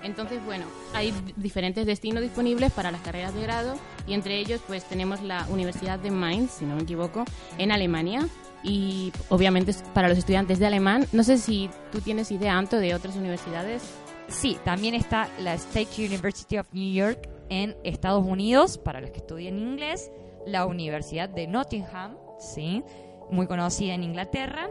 Entonces, 0.03 0.45
bueno, 0.45 0.65
hay 0.93 1.15
diferentes 1.37 1.87
destinos 1.87 2.23
disponibles 2.23 2.73
para 2.73 2.91
las 2.91 3.01
carreras 3.01 3.33
de 3.35 3.43
grado 3.43 3.75
y 4.07 4.15
entre 4.15 4.39
ellos 4.39 4.61
pues 4.67 4.85
tenemos 4.85 5.23
la 5.23 5.47
Universidad 5.51 6.01
de 6.01 6.11
Mainz, 6.11 6.51
si 6.51 6.65
no 6.65 6.75
me 6.75 6.83
equivoco, 6.83 7.25
en 7.59 7.71
Alemania 7.71 8.29
y 8.65 9.13
obviamente 9.29 9.73
para 9.95 10.09
los 10.09 10.19
estudiantes 10.19 10.59
de 10.59 10.67
alemán. 10.67 11.07
No 11.13 11.23
sé 11.23 11.39
si 11.39 11.71
tú 11.93 12.01
tienes 12.01 12.33
idea, 12.33 12.59
Anto, 12.59 12.79
de 12.79 12.95
otras 12.95 13.15
universidades. 13.17 13.83
Sí, 14.29 14.59
también 14.64 14.95
está 14.95 15.29
la 15.38 15.55
State 15.55 15.88
University 15.99 16.59
of 16.59 16.67
New 16.73 16.93
York 16.93 17.29
en 17.49 17.77
Estados 17.83 18.25
Unidos 18.25 18.79
para 18.79 19.01
los 19.01 19.11
que 19.11 19.19
estudian 19.19 19.59
inglés, 19.59 20.11
la 20.47 20.67
Universidad 20.67 21.29
de 21.29 21.47
Nottingham, 21.47 22.17
sí, 22.38 22.85
muy 23.31 23.47
conocida 23.47 23.95
en 23.95 24.05
Inglaterra. 24.05 24.69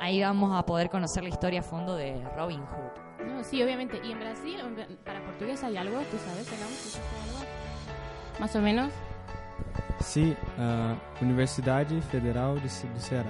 Ahí 0.00 0.20
vamos 0.22 0.56
a 0.56 0.64
poder 0.64 0.88
conocer 0.88 1.24
la 1.24 1.28
historia 1.28 1.60
a 1.60 1.62
fondo 1.62 1.94
de 1.96 2.22
Robin 2.36 2.60
Hood. 2.60 3.26
No, 3.26 3.44
sí, 3.44 3.62
obviamente. 3.62 4.00
¿Y 4.02 4.12
en 4.12 4.20
Brasil, 4.20 4.58
para 5.04 5.22
portugués 5.22 5.62
hay 5.62 5.76
algo? 5.76 5.98
¿Tú 6.10 6.16
sabes, 6.24 6.48
algo? 6.48 7.44
Más 8.38 8.56
o 8.56 8.60
menos. 8.60 8.92
Sí, 10.00 10.34
a 10.58 10.94
Universidad 11.20 11.86
Federal 12.10 12.62
de 12.62 12.68
Ceará, 12.68 13.28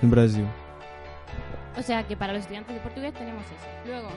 en 0.00 0.10
Brasil. 0.10 0.46
O 1.78 1.82
sea 1.82 2.06
que 2.06 2.16
para 2.16 2.32
los 2.32 2.42
estudiantes 2.42 2.74
de 2.74 2.80
portugués 2.80 3.14
tenemos 3.14 3.44
eso. 3.46 3.86
Luego, 3.86 4.08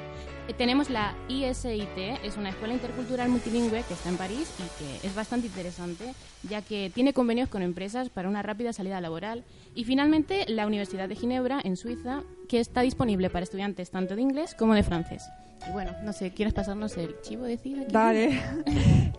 eh, 0.48 0.54
tenemos 0.54 0.90
la 0.90 1.16
ISIT, 1.30 1.98
es 2.24 2.36
una 2.38 2.50
escuela 2.50 2.74
intercultural 2.74 3.30
multilingüe 3.30 3.84
que 3.88 3.94
está 3.94 4.10
en 4.10 4.18
París 4.18 4.52
y 4.60 4.84
que 4.84 5.08
es 5.08 5.16
bastante 5.16 5.48
interesante, 5.48 6.14
ya 6.50 6.62
que 6.62 6.92
tiene 6.94 7.14
convenios 7.14 7.50
con 7.50 7.62
empresas 7.62 8.10
para 8.10 8.28
una 8.28 8.42
rápida 8.42 8.74
salida 8.74 9.00
laboral. 9.02 9.44
Y 9.76 9.86
finalmente, 9.86 10.46
la 10.48 10.68
Universidad 10.68 11.08
de 11.08 11.16
Ginebra, 11.16 11.62
en 11.64 11.78
Suiza, 11.78 12.24
que 12.50 12.60
está 12.60 12.82
disponible 12.82 13.30
para 13.30 13.44
estudiantes 13.44 13.92
tanto 13.92 14.16
de 14.16 14.22
inglés 14.22 14.56
como 14.56 14.74
de 14.74 14.84
francés. 14.84 15.24
Y 15.68 15.72
bueno, 15.72 15.94
no 16.04 16.12
sé, 16.12 16.32
¿quieres 16.32 16.54
pasarnos 16.54 16.98
el 16.98 17.16
chivo 17.22 17.44
decir 17.44 17.80
aquí? 17.80 17.94
Dale. 17.94 18.42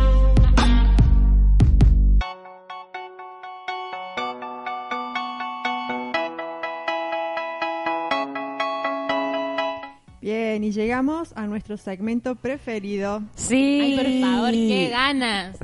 Bien, 10.20 10.64
y 10.64 10.72
llegamos 10.72 11.32
a 11.36 11.46
nuestro 11.46 11.76
segmento 11.76 12.34
preferido. 12.34 13.22
Sí. 13.36 13.80
Ay, 13.82 13.96
por 13.96 14.30
favor, 14.30 14.50
qué 14.50 14.88
ganas 14.90 15.56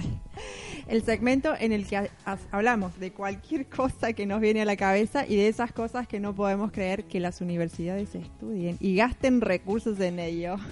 el 0.89 1.03
segmento 1.03 1.55
en 1.59 1.73
el 1.73 1.87
que 1.87 2.11
hablamos 2.51 2.99
de 2.99 3.13
cualquier 3.13 3.67
cosa 3.69 4.13
que 4.13 4.27
nos 4.27 4.41
viene 4.41 4.63
a 4.63 4.65
la 4.65 4.77
cabeza 4.77 5.27
y 5.27 5.37
de 5.37 5.49
esas 5.49 5.73
cosas 5.73 6.07
que 6.07 6.21
no 6.21 6.35
podemos 6.35 6.73
creer 6.73 7.05
que 7.05 7.21
las 7.21 7.41
universidades 7.41 8.15
estudien 8.15 8.77
y 8.81 8.97
gasten 8.97 9.41
recursos 9.41 9.99
en 10.01 10.19
ello. 10.19 10.57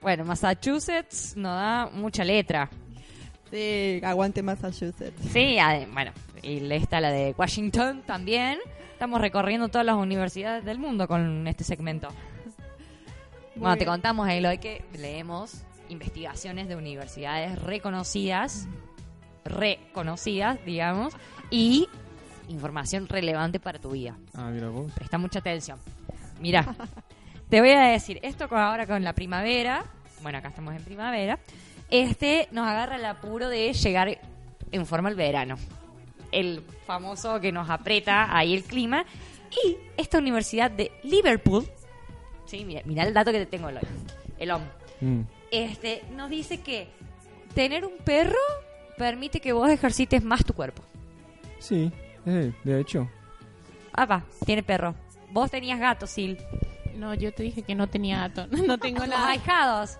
Bueno, 0.00 0.26
Massachusetts 0.26 1.34
nos 1.34 1.54
da 1.54 1.88
mucha 1.90 2.24
letra. 2.24 2.68
Sí, 3.50 4.02
aguante 4.04 4.42
Massachusetts. 4.42 5.18
Sí, 5.32 5.56
bueno, 5.94 6.12
y 6.42 6.70
está 6.74 7.00
la 7.00 7.10
de 7.10 7.34
Washington 7.38 8.02
también. 8.04 8.58
Estamos 8.92 9.18
recorriendo 9.22 9.68
todas 9.68 9.86
las 9.86 9.96
universidades 9.96 10.62
del 10.62 10.78
mundo 10.78 11.08
con 11.08 11.48
este 11.48 11.64
segmento. 11.64 12.08
bueno, 13.56 13.78
te 13.78 13.86
contamos, 13.86 14.28
Eloy, 14.28 14.58
que 14.58 14.84
leemos 14.92 15.64
investigaciones 15.88 16.68
de 16.68 16.76
universidades 16.76 17.60
reconocidas, 17.62 18.68
reconocidas, 19.44 20.58
digamos, 20.64 21.14
y 21.50 21.88
información 22.48 23.08
relevante 23.08 23.60
para 23.60 23.78
tu 23.78 23.90
vida. 23.90 24.16
Ah, 24.34 24.50
mira 24.52 24.68
vos. 24.68 24.92
Presta 24.92 25.18
mucha 25.18 25.38
atención. 25.38 25.78
Mira, 26.40 26.74
te 27.48 27.60
voy 27.60 27.70
a 27.70 27.80
decir, 27.82 28.18
esto 28.22 28.48
con, 28.48 28.58
ahora 28.58 28.86
con 28.86 29.02
la 29.04 29.12
primavera, 29.12 29.84
bueno, 30.22 30.38
acá 30.38 30.48
estamos 30.48 30.74
en 30.74 30.82
primavera, 30.82 31.38
este 31.90 32.48
nos 32.50 32.66
agarra 32.66 32.96
el 32.96 33.04
apuro 33.04 33.48
de 33.48 33.72
llegar 33.72 34.18
en 34.72 34.86
forma 34.86 35.08
al 35.08 35.14
verano. 35.14 35.56
El 36.32 36.62
famoso 36.86 37.40
que 37.40 37.52
nos 37.52 37.70
aprieta 37.70 38.36
ahí 38.36 38.54
el 38.54 38.64
clima. 38.64 39.04
Y 39.64 39.76
esta 39.96 40.18
universidad 40.18 40.68
de 40.70 40.90
Liverpool, 41.04 41.64
sí, 42.44 42.64
mira, 42.64 42.82
mira 42.84 43.04
el 43.04 43.14
dato 43.14 43.30
que 43.30 43.38
te 43.38 43.46
tengo, 43.46 43.68
el 44.38 44.50
hombre, 44.50 44.70
Mm. 45.00 45.20
este, 45.50 46.02
nos 46.16 46.30
dice 46.30 46.60
que 46.60 46.88
tener 47.54 47.84
un 47.84 47.98
perro 47.98 48.38
permite 48.96 49.40
que 49.40 49.52
vos 49.52 49.68
ejercites 49.70 50.22
más 50.24 50.44
tu 50.44 50.52
cuerpo. 50.54 50.82
Sí, 51.58 51.90
eh, 52.26 52.52
de 52.64 52.80
hecho. 52.80 53.08
Ah, 53.92 54.06
va, 54.06 54.24
tiene 54.44 54.62
perro. 54.62 54.94
Vos 55.30 55.50
tenías 55.50 55.78
gato, 55.80 56.06
Sil. 56.10 56.38
No, 56.96 57.12
yo 57.14 57.32
te 57.32 57.42
dije 57.42 57.62
que 57.62 57.74
no 57.74 57.88
tenía 57.88 58.18
gato. 58.28 58.46
No 58.66 58.78
tengo 58.78 59.00
Los 59.00 59.08
nada. 59.08 59.30
ahijados. 59.30 59.98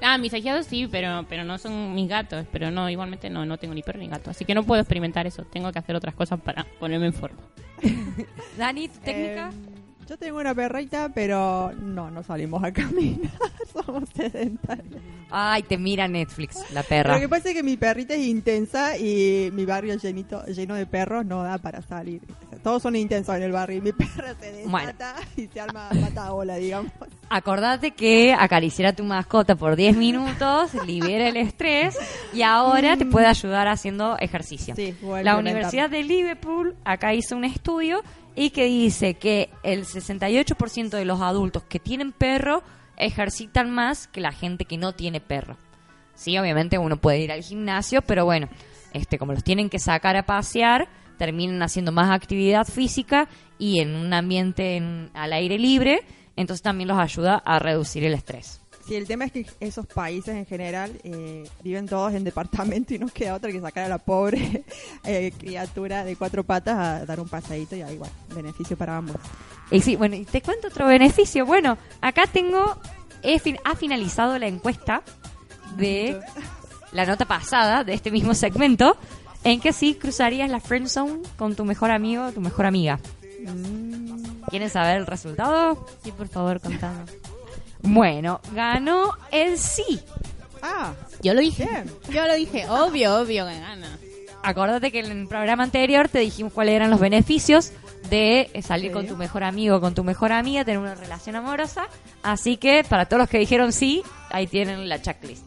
Ah, 0.00 0.16
mis 0.18 0.32
ahijados 0.32 0.66
sí, 0.66 0.88
pero, 0.90 1.26
pero 1.28 1.44
no 1.44 1.58
son 1.58 1.94
mis 1.94 2.08
gatos. 2.08 2.46
Pero 2.50 2.70
no, 2.70 2.88
igualmente 2.88 3.28
no, 3.30 3.44
no 3.44 3.58
tengo 3.58 3.74
ni 3.74 3.82
perro 3.82 3.98
ni 3.98 4.08
gato. 4.08 4.30
Así 4.30 4.44
que 4.44 4.54
no 4.54 4.62
puedo 4.64 4.80
experimentar 4.80 5.26
eso. 5.26 5.44
Tengo 5.44 5.70
que 5.72 5.78
hacer 5.78 5.94
otras 5.94 6.14
cosas 6.14 6.40
para 6.40 6.64
ponerme 6.80 7.06
en 7.06 7.12
forma. 7.14 7.38
Dani, 8.56 8.88
¿tu 8.88 8.98
técnica? 9.00 9.50
Eh, 9.50 9.81
yo 10.12 10.18
tengo 10.18 10.40
una 10.40 10.54
perrita, 10.54 11.10
pero 11.14 11.72
no, 11.80 12.10
no 12.10 12.22
salimos 12.22 12.62
a 12.62 12.70
caminar. 12.70 13.30
Somos 13.72 14.06
sedentarios. 14.14 15.00
Ay, 15.30 15.62
te 15.62 15.78
mira 15.78 16.06
Netflix, 16.06 16.58
la 16.74 16.82
perra. 16.82 17.14
Lo 17.14 17.20
que 17.20 17.28
pasa 17.30 17.48
es 17.48 17.54
que 17.54 17.62
mi 17.62 17.78
perrita 17.78 18.12
es 18.12 18.20
intensa 18.20 18.98
y 18.98 19.50
mi 19.54 19.64
barrio 19.64 19.96
llenito, 19.96 20.44
lleno 20.44 20.74
de 20.74 20.84
perros 20.84 21.24
no 21.24 21.42
da 21.42 21.56
para 21.56 21.80
salir. 21.80 22.20
Todos 22.62 22.82
son 22.82 22.94
intensos 22.94 23.34
en 23.34 23.42
el 23.42 23.52
barrio 23.52 23.78
y 23.78 23.80
mi 23.80 23.92
perra 23.92 24.34
se 24.38 24.52
desata 24.52 25.14
y 25.34 25.46
se 25.46 25.58
arma 25.58 25.88
pataola, 25.88 26.56
digamos. 26.56 26.92
Acordate 27.30 27.92
que 27.92 28.34
acariciar 28.38 28.88
a 28.88 28.92
tu 28.92 29.04
mascota 29.04 29.56
por 29.56 29.74
10 29.74 29.96
minutos 29.96 30.74
libera 30.86 31.28
el 31.28 31.38
estrés 31.38 31.96
y 32.34 32.42
ahora 32.42 32.98
te 32.98 33.06
puede 33.06 33.24
ayudar 33.24 33.68
haciendo 33.68 34.18
ejercicio. 34.18 34.74
Sí, 34.76 34.94
la. 35.22 35.38
Universidad 35.38 35.88
de 35.88 36.02
Liverpool 36.02 36.76
acá 36.84 37.14
hizo 37.14 37.34
un 37.34 37.44
estudio 37.44 38.02
y 38.34 38.50
que 38.50 38.64
dice 38.64 39.14
que 39.14 39.50
el 39.62 39.84
68% 39.84 40.90
de 40.90 41.04
los 41.04 41.20
adultos 41.20 41.62
que 41.64 41.78
tienen 41.78 42.12
perro 42.12 42.62
ejercitan 42.96 43.70
más 43.70 44.06
que 44.08 44.20
la 44.20 44.32
gente 44.32 44.64
que 44.64 44.78
no 44.78 44.92
tiene 44.92 45.20
perro. 45.20 45.56
Sí, 46.14 46.38
obviamente 46.38 46.78
uno 46.78 46.96
puede 46.96 47.20
ir 47.20 47.32
al 47.32 47.42
gimnasio, 47.42 48.02
pero 48.02 48.24
bueno, 48.24 48.48
este 48.92 49.18
como 49.18 49.32
los 49.32 49.44
tienen 49.44 49.68
que 49.70 49.78
sacar 49.78 50.16
a 50.16 50.24
pasear, 50.26 50.88
terminan 51.18 51.62
haciendo 51.62 51.92
más 51.92 52.10
actividad 52.10 52.66
física 52.66 53.28
y 53.58 53.80
en 53.80 53.94
un 53.94 54.12
ambiente 54.14 54.76
en- 54.76 55.10
al 55.14 55.32
aire 55.32 55.58
libre, 55.58 56.00
entonces 56.36 56.62
también 56.62 56.88
los 56.88 56.98
ayuda 56.98 57.42
a 57.44 57.58
reducir 57.58 58.04
el 58.04 58.14
estrés. 58.14 58.61
Sí, 58.86 58.96
el 58.96 59.06
tema 59.06 59.26
es 59.26 59.32
que 59.32 59.46
esos 59.60 59.86
países 59.86 60.34
en 60.34 60.44
general 60.44 60.90
eh, 61.04 61.48
viven 61.62 61.86
todos 61.86 62.12
en 62.14 62.24
departamento 62.24 62.92
y 62.94 62.98
no 62.98 63.06
queda 63.06 63.34
otra 63.34 63.52
que 63.52 63.60
sacar 63.60 63.84
a 63.84 63.88
la 63.88 63.98
pobre 63.98 64.64
eh, 65.04 65.32
criatura 65.38 66.04
de 66.04 66.16
cuatro 66.16 66.42
patas 66.42 66.76
a 66.78 67.06
dar 67.06 67.20
un 67.20 67.28
paseíto 67.28 67.76
y 67.76 67.82
ahí, 67.82 67.96
bueno, 67.96 68.12
beneficio 68.34 68.76
para 68.76 68.96
ambos. 68.96 69.16
Y 69.70 69.80
sí, 69.80 69.94
bueno, 69.94 70.16
y 70.16 70.24
te 70.24 70.42
cuento 70.42 70.66
otro 70.68 70.86
beneficio. 70.86 71.46
Bueno, 71.46 71.78
acá 72.00 72.24
tengo, 72.30 72.76
he 73.22 73.38
fin- 73.38 73.58
ha 73.64 73.76
finalizado 73.76 74.36
la 74.38 74.48
encuesta 74.48 75.02
de 75.76 76.18
la 76.90 77.06
nota 77.06 77.24
pasada 77.24 77.84
de 77.84 77.94
este 77.94 78.10
mismo 78.10 78.34
segmento, 78.34 78.96
en 79.44 79.60
que 79.60 79.72
sí 79.72 79.94
cruzarías 79.94 80.50
la 80.50 80.60
friend 80.60 80.88
zone 80.88 81.20
con 81.38 81.54
tu 81.54 81.64
mejor 81.64 81.90
amigo 81.92 82.26
o 82.26 82.32
tu 82.32 82.40
mejor 82.40 82.66
amiga. 82.66 82.98
¿Quieren 84.50 84.68
saber 84.70 84.98
el 84.98 85.06
resultado? 85.06 85.86
Sí, 86.02 86.12
por 86.12 86.28
favor, 86.28 86.60
contame. 86.60 87.04
Bueno, 87.82 88.40
ganó 88.54 89.10
el 89.30 89.58
sí. 89.58 90.00
Ah, 90.62 90.92
Yo 91.22 91.34
lo 91.34 91.40
dije. 91.40 91.64
bien. 91.68 91.90
Yo 92.10 92.26
lo 92.26 92.34
dije. 92.34 92.68
Obvio, 92.68 93.16
obvio 93.20 93.46
que 93.46 93.58
gana. 93.58 93.98
Acordate 94.44 94.90
que 94.90 95.00
en 95.00 95.10
el 95.10 95.28
programa 95.28 95.62
anterior 95.64 96.08
te 96.08 96.18
dijimos 96.20 96.52
cuáles 96.52 96.74
eran 96.74 96.90
los 96.90 97.00
beneficios 97.00 97.72
de 98.10 98.50
eh, 98.52 98.62
salir 98.62 98.88
Sí. 98.90 98.94
con 98.94 99.06
tu 99.06 99.16
mejor 99.16 99.44
amigo 99.44 99.76
o 99.76 99.80
con 99.80 99.94
tu 99.94 100.02
mejor 100.04 100.32
amiga, 100.32 100.64
tener 100.64 100.80
una 100.80 100.94
relación 100.94 101.36
amorosa. 101.36 101.86
Así 102.22 102.56
que 102.56 102.84
para 102.88 103.06
todos 103.06 103.20
los 103.20 103.28
que 103.28 103.38
dijeron 103.38 103.72
sí, 103.72 104.02
ahí 104.30 104.46
tienen 104.46 104.88
la 104.88 105.00
checklist. 105.00 105.44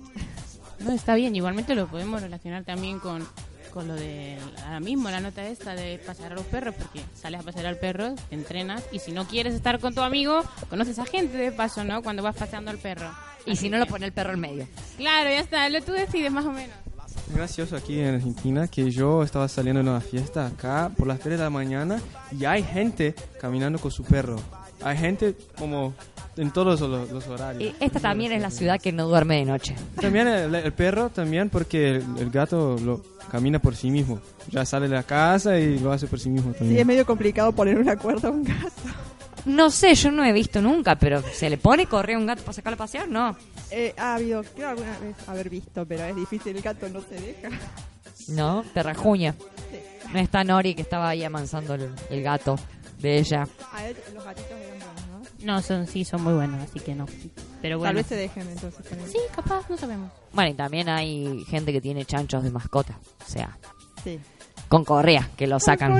No, 0.80 0.92
está 0.94 1.16
bien. 1.16 1.36
Igualmente 1.36 1.76
lo 1.76 1.88
podemos 1.88 2.22
relacionar 2.22 2.64
también 2.64 3.00
con, 3.00 3.28
con 3.76 3.90
lo 3.90 3.96
de 3.96 4.38
ahora 4.64 4.80
mismo, 4.80 5.10
la 5.10 5.20
nota 5.20 5.46
esta 5.46 5.76
de 5.76 6.00
pasear 6.00 6.32
a 6.32 6.36
los 6.36 6.46
perros, 6.46 6.74
porque 6.76 7.02
sales 7.14 7.42
a 7.42 7.44
pasear 7.44 7.66
al 7.66 7.78
perro, 7.78 8.16
te 8.30 8.36
entrenas, 8.36 8.82
y 8.94 9.00
si 9.00 9.12
no 9.12 9.28
quieres 9.28 9.54
estar 9.54 9.82
con 9.82 9.94
tu 9.94 10.00
amigo, 10.00 10.44
conoces 10.70 10.98
a 10.98 11.06
gente 11.06 11.38
de 11.38 11.52
paso, 11.52 11.84
¿no? 11.84 12.02
Cuando 12.02 12.24
vas 12.24 12.38
paseando 12.38 12.72
al 12.72 12.78
perro. 12.78 13.12
Y 13.46 13.52
Así 13.52 13.64
si 13.64 13.70
no, 13.70 13.78
lo 13.78 13.86
pone 13.86 14.06
el 14.06 14.14
perro 14.14 14.32
en 14.32 14.40
medio. 14.40 14.66
Claro, 14.96 15.30
ya 15.30 15.42
está. 15.42 15.68
Lo 15.68 15.82
tú 15.82 15.92
decides 15.92 16.32
más 16.32 16.46
o 16.46 16.54
menos. 16.54 16.74
Es 17.28 17.36
gracioso 17.36 17.76
aquí 17.76 18.00
en 18.00 18.16
Argentina 18.16 18.70
que 18.70 18.90
yo 18.92 19.24
estaba 19.24 19.50
saliendo 19.50 19.82
en 19.82 19.90
una 19.90 20.00
fiesta 20.00 20.48
acá 20.48 20.90
por 20.98 21.06
las 21.06 21.20
3 21.20 21.38
de 21.38 21.44
la 21.44 21.50
mañana 21.50 22.02
y 22.32 22.46
hay 22.46 22.64
gente 22.64 23.14
caminando 23.42 23.78
con 23.78 23.92
su 23.92 24.06
perro. 24.06 24.38
Hay 24.82 24.98
gente 24.98 25.36
como 25.58 25.94
en 26.38 26.52
todos 26.52 26.80
los, 26.82 27.10
los 27.12 27.28
horarios. 27.28 27.74
Y 27.80 27.84
esta 27.84 28.00
también 28.00 28.32
es 28.32 28.42
la 28.42 28.50
ciudad 28.52 28.80
que 28.80 28.92
no 28.92 29.08
duerme 29.08 29.38
de 29.38 29.46
noche. 29.46 29.76
También 30.00 30.28
el, 30.28 30.54
el 30.56 30.74
perro, 30.74 31.10
también 31.10 31.50
porque 31.50 31.98
el, 31.98 32.04
el 32.20 32.30
gato 32.30 32.78
lo 32.80 33.02
camina 33.32 33.60
por 33.60 33.76
sí 33.76 33.90
mismo. 33.92 34.20
Ya 34.52 34.66
sale 34.66 34.88
de 34.88 34.96
la 34.96 35.04
casa 35.04 35.58
y 35.58 35.80
lo 35.80 35.92
hace 35.92 36.08
por 36.08 36.20
sí 36.20 36.30
mismo 36.30 36.52
Sí, 36.54 36.60
también. 36.60 36.80
es 36.82 36.86
medio 36.86 37.06
complicado 37.06 37.52
poner 37.52 37.78
una 37.78 37.96
cuerda 37.98 38.28
a 38.30 38.32
un 38.32 38.44
gato. 38.44 38.72
No 39.46 39.70
sé, 39.70 39.94
yo 39.94 40.10
no 40.12 40.24
he 40.26 40.34
visto 40.34 40.60
nunca, 40.62 40.96
pero 40.96 41.22
¿se 41.22 41.50
le 41.52 41.58
pone 41.58 41.86
correr 41.86 42.16
a 42.16 42.20
un 42.20 42.26
gato 42.26 42.42
para 42.42 42.54
sacarlo 42.54 42.76
a 42.76 42.78
pasear? 42.78 43.08
No. 43.08 43.36
Eh, 43.70 43.94
ha 43.98 44.16
habido, 44.16 44.44
creo 44.56 44.70
alguna 44.70 44.98
vez 45.00 45.16
haber 45.28 45.50
visto, 45.52 45.86
pero 45.86 46.04
es 46.06 46.16
difícil, 46.16 46.56
el 46.56 46.62
gato 46.64 46.90
no 46.90 47.00
se 47.02 47.16
deja. 47.16 47.50
No, 48.30 48.64
te 48.74 48.82
rajuña. 48.82 49.36
No 50.12 50.20
está 50.20 50.44
Nori 50.44 50.74
que 50.74 50.82
estaba 50.82 51.10
ahí 51.10 51.24
amansando 51.24 51.76
el, 51.76 51.90
el 52.10 52.24
gato 52.24 52.56
de 53.00 53.20
ella. 53.20 53.48
A 53.72 53.88
él, 53.88 53.96
los 54.16 54.24
gatitos 54.24 54.50
buenos, 54.58 54.75
¿no? 55.46 55.62
Son, 55.62 55.88
sí, 55.88 56.04
son 56.04 56.24
muy 56.24 56.34
buenos, 56.34 56.62
así 56.62 56.80
que 56.80 56.96
no. 56.96 57.06
Pero 57.62 57.78
bueno. 57.78 57.90
Tal 57.90 57.96
vez 57.96 58.08
se 58.08 58.16
dejen 58.16 58.50
entonces. 58.50 58.92
él. 58.92 59.00
Sí, 59.08 59.18
capaz, 59.36 59.70
no 59.70 59.78
sabemos. 59.78 60.12
Bueno, 60.34 60.52
y 60.52 60.54
también 60.54 60.90
hay 60.90 61.44
gente 61.46 61.72
que 61.72 61.80
tiene 61.82 62.04
chanchos 62.06 62.44
de 62.44 62.52
mascota. 62.52 63.00
O 63.26 63.30
sea, 63.30 63.58
Sí. 64.04 64.20
con 64.68 64.84
correa, 64.84 65.30
que 65.38 65.48
lo 65.48 65.60
sacan 65.60 65.94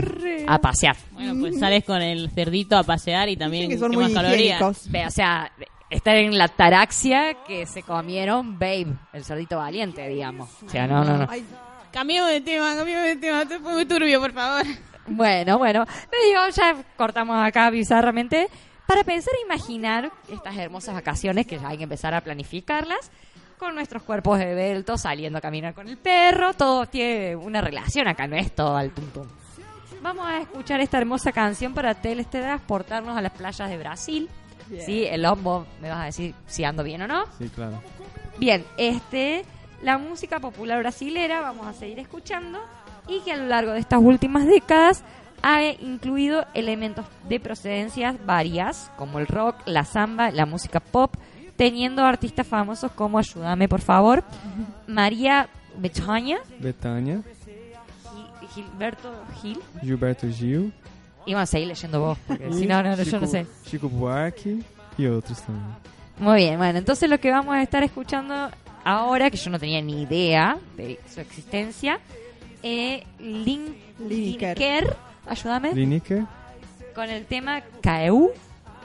a 0.48 0.60
pasear. 0.60 0.96
Bueno, 1.12 1.36
pues 1.40 1.60
sales 1.60 1.84
con 1.86 2.02
el 2.02 2.30
cerdito 2.32 2.78
a 2.78 2.84
pasear 2.84 3.30
y 3.30 3.38
también 3.38 3.70
que 3.70 3.78
son 3.78 3.92
muy 3.92 4.14
calorías. 4.14 4.62
O 4.62 4.74
sea, 5.12 5.52
estar 5.90 6.16
en 6.16 6.38
la 6.38 6.48
taraxia 6.48 7.36
que 7.48 7.66
se 7.66 7.84
comieron 7.84 8.60
Babe, 8.60 8.88
el 9.14 9.24
cerdito 9.24 9.58
valiente, 9.58 10.08
digamos. 10.08 10.50
O 10.66 10.70
sea, 10.70 10.88
no, 10.88 11.04
no, 11.04 11.18
no. 11.18 11.28
Ay, 11.30 11.46
Cambiemos 11.92 12.30
de 12.30 12.42
tema, 12.42 12.76
cambiemos 12.76 13.06
de 13.06 13.16
tema. 13.16 13.44
Esto 13.44 13.60
fue 13.62 13.72
muy 13.74 13.86
turbio, 13.86 14.20
por 14.20 14.34
favor. 14.34 14.66
Bueno, 15.08 15.58
bueno. 15.58 15.86
Te 15.86 16.28
digo, 16.28 16.42
ya 16.54 16.76
cortamos 16.98 17.38
acá 17.42 17.70
bizarramente. 17.70 18.48
Para 18.88 19.04
pensar 19.04 19.34
e 19.40 19.46
imaginar 19.46 20.12
estas 20.32 20.56
hermosas 20.58 20.94
vacaciones 20.94 21.48
que 21.48 21.58
ya 21.58 21.70
hay 21.70 21.78
que 21.78 21.84
empezar 21.84 22.14
a 22.14 22.22
planificarlas 22.22 23.12
con 23.58 23.74
nuestros 23.74 24.04
cuerpos 24.04 24.40
esbeltos, 24.40 25.02
saliendo 25.02 25.40
a 25.40 25.42
caminar 25.42 25.74
con 25.74 25.88
el 25.88 25.98
perro, 25.98 26.54
todo 26.54 26.86
tiene 26.86 27.36
una 27.36 27.62
relación 27.62 28.08
acá, 28.08 28.28
no 28.28 28.36
es 28.36 28.54
todo 28.54 28.76
al 28.76 28.92
tuntum. 28.92 29.26
Vamos 30.02 30.28
a 30.28 30.40
escuchar 30.40 30.82
esta 30.82 31.00
hermosa 31.00 31.32
canción 31.32 31.74
para 31.74 31.96
teletransportarnos 31.96 33.18
a 33.18 33.22
las 33.22 33.32
playas 33.32 33.70
de 33.70 33.78
Brasil. 33.78 34.30
Bien. 34.68 34.86
Sí, 34.86 35.06
el 35.06 35.26
hombo, 35.26 35.66
me 35.82 35.90
vas 35.90 36.02
a 36.02 36.06
decir 36.06 36.36
si 36.46 36.64
ando 36.64 36.84
bien 36.84 37.02
o 37.02 37.08
no. 37.08 37.26
Sí, 37.40 37.50
claro. 37.50 37.82
Bien, 38.38 38.66
este, 38.78 39.46
la 39.82 39.98
música 39.98 40.40
popular 40.40 40.80
brasilera 40.80 41.42
vamos 41.42 41.66
a 41.66 41.74
seguir 41.74 42.00
escuchando 42.00 42.60
y 43.08 43.22
que 43.22 43.32
a 43.32 43.38
lo 43.38 43.48
largo 43.48 43.72
de 43.72 43.80
estas 43.80 44.00
últimas 44.02 44.46
décadas 44.46 45.04
ha 45.48 45.64
incluido 45.64 46.44
elementos 46.56 47.06
de 47.30 47.40
procedencias 47.40 48.16
varias, 48.26 48.90
como 48.98 49.20
el 49.20 49.28
rock, 49.28 49.58
la 49.68 49.84
samba, 49.86 50.32
la 50.32 50.48
música 50.48 50.80
pop, 50.80 51.14
teniendo 51.56 52.04
artistas 52.04 52.48
famosos 52.48 52.92
como, 52.94 53.20
ayúdame 53.20 53.68
por 53.70 53.82
favor, 53.82 54.24
María 54.88 55.48
Bethânia 55.78 56.40
Betania, 56.60 57.22
y 58.42 58.48
Gilberto 58.48 59.14
Gil. 59.42 59.60
Gilberto 59.82 60.28
Gil. 60.28 60.74
Y 61.28 61.34
vamos 61.34 61.50
a 61.50 61.52
seguir 61.52 61.68
leyendo 61.68 62.00
vos, 62.00 62.18
porque 62.28 62.52
si 62.52 62.66
no, 62.66 62.82
no, 62.82 62.96
no, 62.96 63.04
yo 63.04 63.20
no 63.20 63.28
sé. 63.28 63.46
Chico 63.66 63.88
Buarque 63.88 64.58
y 64.98 65.06
otros 65.06 65.42
también. 65.44 65.66
Muy 66.18 66.38
bien, 66.38 66.58
bueno, 66.58 66.80
entonces 66.80 67.08
lo 67.08 67.20
que 67.20 67.30
vamos 67.30 67.54
a 67.54 67.62
estar 67.62 67.84
escuchando 67.84 68.50
ahora, 68.84 69.30
que 69.30 69.38
yo 69.38 69.52
no 69.52 69.60
tenía 69.60 69.82
ni 69.82 70.02
idea 70.02 70.58
de 70.76 71.00
su 71.08 71.20
existencia, 71.20 72.00
eh, 72.64 73.04
Lin- 73.20 73.76
Lineker. 74.00 74.58
Lineker, 74.58 74.98
ayúdame, 75.28 75.74
Lineker, 75.74 76.24
con 76.94 77.10
el 77.10 77.26
tema 77.26 77.62
Kaeu. 77.82 78.32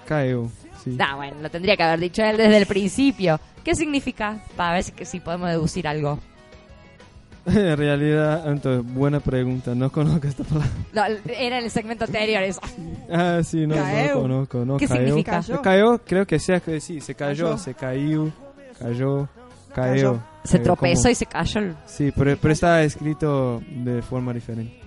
Caeo. 0.06 0.50
Sí. 0.82 0.96
Ah, 0.98 1.14
bueno, 1.16 1.36
lo 1.42 1.50
tendría 1.50 1.76
que 1.76 1.82
haber 1.82 2.00
dicho 2.00 2.22
él 2.22 2.36
desde 2.36 2.56
el 2.56 2.66
principio. 2.66 3.38
¿Qué 3.62 3.74
significa? 3.74 4.38
Para 4.56 4.74
ver 4.74 4.82
si, 4.84 4.92
si 5.04 5.20
podemos 5.20 5.48
deducir 5.50 5.86
algo. 5.86 6.18
en 7.46 7.76
realidad, 7.76 8.50
entonces, 8.50 8.92
buena 8.94 9.20
pregunta. 9.20 9.74
No 9.74 9.90
conozco 9.90 10.26
esta 10.26 10.44
palabra. 10.44 10.70
No, 10.92 11.04
era 11.32 11.58
en 11.58 11.64
el 11.64 11.70
segmento 11.70 12.04
anterior 12.04 12.42
eso. 12.42 12.60
Ah, 13.12 13.40
sí, 13.44 13.66
no, 13.66 13.76
no 13.76 13.82
Caeo. 13.82 14.20
conozco. 14.22 14.64
No, 14.64 14.76
¿Qué 14.76 14.86
significa? 14.88 15.32
Cayó. 15.32 15.62
Cayó, 15.62 15.98
creo 16.04 16.26
que 16.26 16.38
sea 16.38 16.60
que 16.60 16.80
sí, 16.80 17.00
se 17.00 17.14
cayó, 17.14 17.44
Cayó. 17.46 17.58
se 17.58 17.74
cayó, 17.74 18.32
cayó, 18.78 19.28
cayó. 19.74 20.20
Se 20.44 20.58
tropezó 20.58 21.02
como- 21.02 21.12
y 21.12 21.14
se 21.14 21.26
cayó. 21.26 21.74
Sí, 21.86 22.12
pero, 22.16 22.36
pero 22.40 22.52
está 22.52 22.82
escrito 22.82 23.62
de 23.68 24.00
forma 24.02 24.32
diferente. 24.32 24.80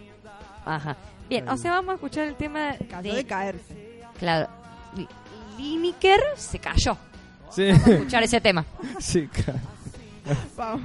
Ajá. 0.65 0.95
Bien, 1.29 1.47
o 1.49 1.57
sea, 1.57 1.71
vamos 1.71 1.91
a 1.91 1.95
escuchar 1.95 2.27
el 2.27 2.35
tema 2.35 2.75
Cayó 2.89 3.13
de 3.13 3.25
caerse. 3.25 4.01
Claro. 4.19 4.49
Li- 4.95 5.07
Lineker 5.57 6.21
se 6.35 6.59
cayó. 6.59 6.97
Sí, 7.49 7.71
Vamos 7.71 7.87
a 7.87 7.91
escuchar 7.93 8.23
ese 8.23 8.41
tema. 8.41 8.65
sí, 8.99 9.27
ca- 9.27 9.55
Vamos. 10.55 10.81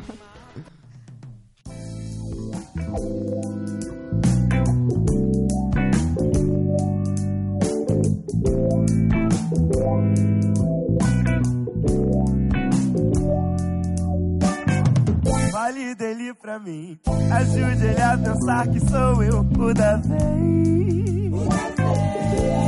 Fale 15.59 15.93
dele 15.97 16.33
pra 16.35 16.57
mim, 16.61 16.97
ajude 17.33 17.85
ele 17.85 18.01
a 18.01 18.17
pensar 18.17 18.69
que 18.69 18.79
sou 18.79 19.21
eu 19.25 19.41
o 19.41 19.75
da 19.75 19.97
vez. 19.97 21.33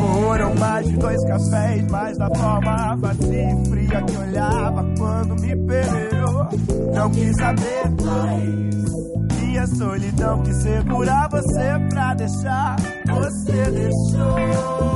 Foram 0.00 0.56
mais 0.56 0.88
de 0.88 0.96
dois 0.96 1.24
cafés, 1.24 1.86
mas 1.88 2.18
da 2.18 2.28
forma 2.34 2.96
vazia 2.96 3.52
e 3.52 3.68
fria 3.68 4.02
que 4.02 4.16
olhava 4.16 4.84
quando 4.98 5.40
me 5.40 5.54
peneirou. 5.54 6.48
Não 6.92 7.10
quis 7.10 7.36
saber 7.36 7.90
mais. 8.04 9.40
Minha 9.40 9.66
solidão 9.68 10.42
que 10.42 10.52
segurar 10.54 11.28
você 11.28 11.78
pra 11.90 12.14
deixar, 12.14 12.74
você 13.06 13.70
deixou. 13.70 14.90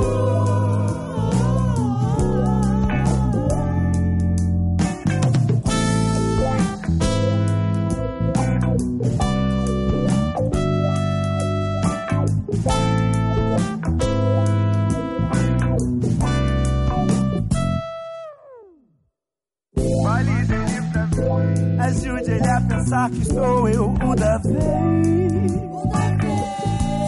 A 23.05 23.09
que 23.09 23.25
sou 23.25 23.69
eu 23.69 23.93
o 23.93 24.15
da 24.15 24.37
vez. 24.39 25.55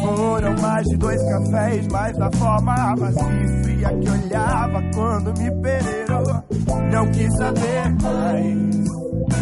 Foram 0.01 0.55
mais 0.61 0.85
de 0.87 0.97
dois 0.97 1.21
cafés, 1.23 1.87
mas 1.91 2.17
da 2.17 2.31
forma 2.33 2.95
vazia 2.95 3.43
e 3.43 3.63
fria 3.63 3.89
que 3.89 4.09
olhava 4.09 4.81
quando 4.93 5.33
me 5.39 5.51
peneirou. 5.61 6.43
Não 6.91 7.11
quis 7.11 7.35
saber 7.35 7.89
mais. 8.01 8.87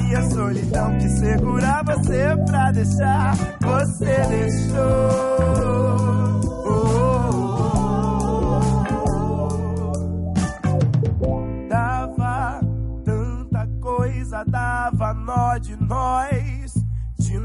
Minha 0.02 0.30
solidão 0.30 0.98
que 0.98 1.10
segurar 1.10 1.84
você 1.86 2.36
pra 2.46 2.72
deixar, 2.72 3.36
você 3.62 4.26
deixou. 4.30 5.36
Dava 11.70 12.62
tanta 13.04 13.68
coisa, 13.82 14.44
dava 14.46 15.14
nó 15.14 15.58
de 15.58 15.76
nós, 15.84 16.25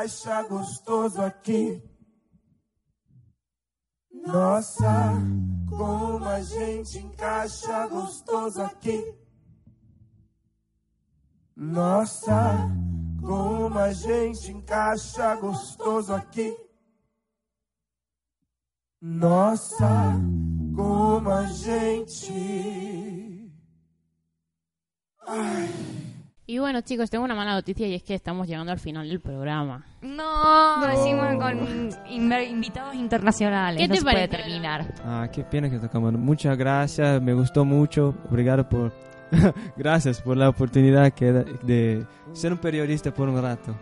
encaixa 0.00 0.42
gostoso 0.44 1.20
aqui. 1.20 1.82
Nossa, 4.26 5.12
como 5.68 6.24
a 6.24 6.40
gente 6.40 6.98
encaixa 6.98 7.86
gostoso 7.86 8.62
aqui. 8.62 9.14
Nossa, 11.54 12.70
como 13.20 13.78
a 13.78 13.92
gente 13.92 14.50
encaixa 14.50 15.36
gostoso 15.36 16.14
aqui. 16.14 16.56
Nossa, 19.02 20.14
como 20.74 21.30
a 21.30 21.44
gente. 21.44 22.32
Ai. 25.26 26.19
Y 26.50 26.58
bueno, 26.58 26.80
chicos, 26.80 27.08
tengo 27.10 27.24
una 27.24 27.36
mala 27.36 27.52
noticia 27.54 27.86
y 27.86 27.94
es 27.94 28.02
que 28.02 28.12
estamos 28.12 28.48
llegando 28.48 28.72
al 28.72 28.80
final 28.80 29.08
del 29.08 29.20
programa. 29.20 29.84
No, 30.02 30.84
decimos 30.84 31.36
con 31.36 31.92
in- 32.10 32.32
invitados 32.32 32.96
internacionales. 32.96 33.80
¿Qué 33.80 33.86
no 33.86 33.94
te 33.94 33.98
se 34.00 34.02
puede 34.04 34.26
parece? 34.26 34.36
terminar. 34.36 34.94
Ah, 35.04 35.28
qué 35.32 35.44
pena 35.44 35.70
que 35.70 35.78
tocamos. 35.78 36.12
Muchas 36.14 36.58
gracias, 36.58 37.22
me 37.22 37.34
gustó 37.34 37.64
mucho. 37.64 38.16
Obrigado 38.28 38.68
por. 38.68 38.92
gracias 39.76 40.20
por 40.20 40.36
la 40.36 40.48
oportunidad 40.48 41.12
que 41.12 41.30
da- 41.30 41.44
de 41.62 42.04
ser 42.32 42.50
un 42.52 42.58
periodista 42.58 43.14
por 43.14 43.28
un 43.28 43.40
rato. 43.40 43.76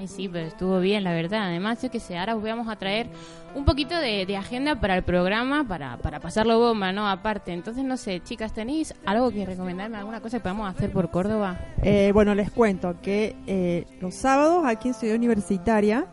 Ay, 0.00 0.08
sí, 0.08 0.30
pero 0.30 0.46
estuvo 0.46 0.80
bien, 0.80 1.04
la 1.04 1.12
verdad. 1.12 1.42
Además, 1.42 1.82
yo 1.82 1.90
que 1.90 2.00
sé, 2.00 2.16
ahora 2.16 2.34
os 2.34 2.42
vamos 2.42 2.68
a 2.68 2.76
traer 2.76 3.08
un 3.54 3.66
poquito 3.66 3.94
de, 3.94 4.34
agenda 4.34 4.80
para 4.80 4.96
el 4.96 5.02
programa, 5.02 5.68
para, 5.68 5.98
para 5.98 6.20
pasarlo 6.20 6.58
bomba, 6.58 6.90
¿no? 6.90 7.06
Aparte. 7.06 7.52
Entonces, 7.52 7.84
no 7.84 7.98
sé, 7.98 8.20
chicas, 8.20 8.54
¿tenéis 8.54 8.94
algo 9.04 9.30
que 9.30 9.44
recomendarme? 9.44 9.98
¿Alguna 9.98 10.22
cosa 10.22 10.38
que 10.38 10.42
podamos 10.42 10.74
hacer 10.74 10.90
por 10.90 11.10
Córdoba? 11.10 11.58
Eh, 11.82 12.12
bueno, 12.14 12.34
les 12.34 12.50
cuento 12.50 12.96
que 13.02 13.36
eh, 13.46 13.84
los 14.00 14.14
sábados 14.14 14.64
aquí 14.64 14.88
en 14.88 14.94
Ciudad 14.94 15.16
Universitaria 15.16 16.06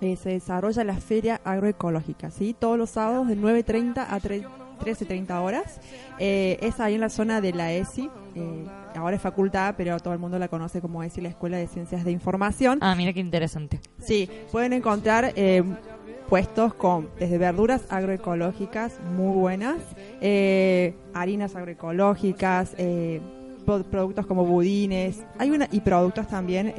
eh, 0.00 0.14
se 0.14 0.30
desarrolla 0.30 0.84
la 0.84 0.94
Feria 0.94 1.40
Agroecológica, 1.42 2.30
¿sí? 2.30 2.54
Todos 2.56 2.78
los 2.78 2.90
sábados 2.90 3.26
de 3.26 3.36
9.30 3.36 4.06
a 4.08 4.20
3 4.20 4.44
13.30 4.78 5.40
horas. 5.42 5.80
Eh, 6.18 6.58
es 6.62 6.80
ahí 6.80 6.94
en 6.94 7.00
la 7.00 7.08
zona 7.10 7.40
de 7.40 7.52
la 7.52 7.72
ESI. 7.72 8.10
eh, 8.34 8.66
ahora 8.96 9.16
es 9.16 9.22
facultad, 9.22 9.74
pero 9.76 9.98
todo 10.00 10.12
el 10.14 10.18
mundo 10.18 10.38
la 10.38 10.48
conoce 10.48 10.80
como 10.80 11.02
ESI, 11.02 11.20
la 11.20 11.28
Escuela 11.28 11.56
de 11.56 11.66
Ciencias 11.66 12.04
de 12.04 12.10
Información. 12.10 12.78
Ah, 12.80 12.94
mira 12.94 13.12
qué 13.12 13.20
interesante. 13.20 13.80
Sí, 13.98 14.28
pueden 14.52 14.72
encontrar 14.72 15.32
eh, 15.36 15.62
puestos 16.28 16.74
con 16.74 17.08
desde 17.18 17.38
verduras 17.38 17.82
agroecológicas 17.90 18.98
muy 19.16 19.34
buenas, 19.36 19.76
eh, 20.20 20.94
harinas 21.14 21.54
agroecológicas, 21.56 22.74
eh, 22.78 23.20
pro- 23.64 23.84
productos 23.84 24.26
como 24.26 24.44
budines, 24.44 25.22
hay 25.38 25.50
una 25.50 25.68
y 25.70 25.80
productos 25.80 26.28
también 26.28 26.74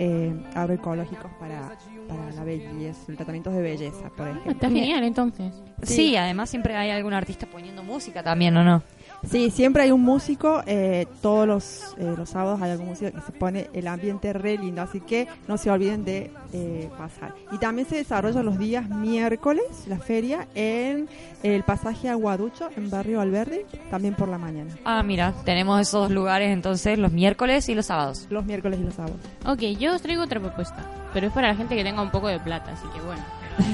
agroecológicos 0.56 1.32
para 1.40 1.72
para 2.10 2.32
la 2.32 2.44
belleza, 2.44 3.06
tratamientos 3.16 3.54
de 3.54 3.62
belleza, 3.62 4.10
por 4.18 4.28
ejemplo. 4.28 4.52
Está 4.52 4.68
genial, 4.70 5.04
entonces. 5.04 5.54
Sí. 5.84 6.16
además 6.16 6.50
siempre 6.50 6.76
hay 6.76 6.90
algún 6.90 7.14
artista 7.14 7.46
poniendo 7.46 7.84
música 7.84 8.24
también, 8.24 8.58
¿o 8.58 8.64
no? 8.64 8.84
Sí, 9.28 9.52
siempre 9.52 9.84
hay 9.84 9.92
un 9.92 10.02
músico, 10.02 10.64
eh, 10.66 11.06
todos 11.22 11.46
los, 11.48 11.96
eh, 11.98 12.14
los 12.18 12.30
sábados 12.30 12.62
hay 12.62 12.72
algún 12.72 12.88
músico 12.88 13.12
que 13.12 13.22
se 13.22 13.32
pone 13.34 13.70
el 13.74 13.88
ambiente 13.88 14.32
re 14.34 14.58
lindo, 14.58 14.82
así 14.82 15.02
que 15.02 15.28
no 15.48 15.58
se 15.58 15.70
olviden 15.70 16.06
de 16.06 16.32
eh, 16.54 16.90
pasar. 16.98 17.34
Y 17.52 17.58
también 17.58 17.88
se 17.88 17.98
desarrolla 17.98 18.42
los 18.44 18.58
días 18.58 18.88
miércoles 18.90 19.64
la 19.88 20.00
feria 20.00 20.48
en 20.56 21.10
el 21.44 21.64
pasaje 21.64 22.08
Aguaducho, 22.10 22.70
en 22.78 22.90
Barrio 22.90 23.20
Alberdi, 23.20 23.60
también 23.92 24.14
por 24.16 24.30
la 24.30 24.38
mañana, 24.38 24.74
Ah, 24.86 25.04
mira, 25.04 25.34
tenemos 25.44 25.80
esos 25.82 26.04
dos 26.04 26.12
lugares 26.12 26.50
entonces 26.52 26.98
los 26.98 27.12
miércoles 27.12 27.68
y 27.70 27.76
los 27.76 27.88
sábados. 27.88 28.26
los 28.30 28.46
miércoles 28.46 28.80
y 28.80 28.84
los 28.84 28.94
sábados. 28.94 29.18
Ok, 29.46 29.60
yo 29.80 29.94
os 29.96 30.02
traigo 30.02 30.24
otra 30.24 30.40
propuesta, 30.40 30.78
pero 31.14 31.28
es 31.28 31.34
para 31.34 31.50
la 31.50 31.56
gente 31.56 31.76
que 31.76 31.84
tenga 31.84 32.02
un 32.02 32.12
poco 32.12 32.28
de 32.30 32.40
plata, 32.40 32.72
así 32.72 32.88
que 32.96 33.02
bueno, 33.02 33.22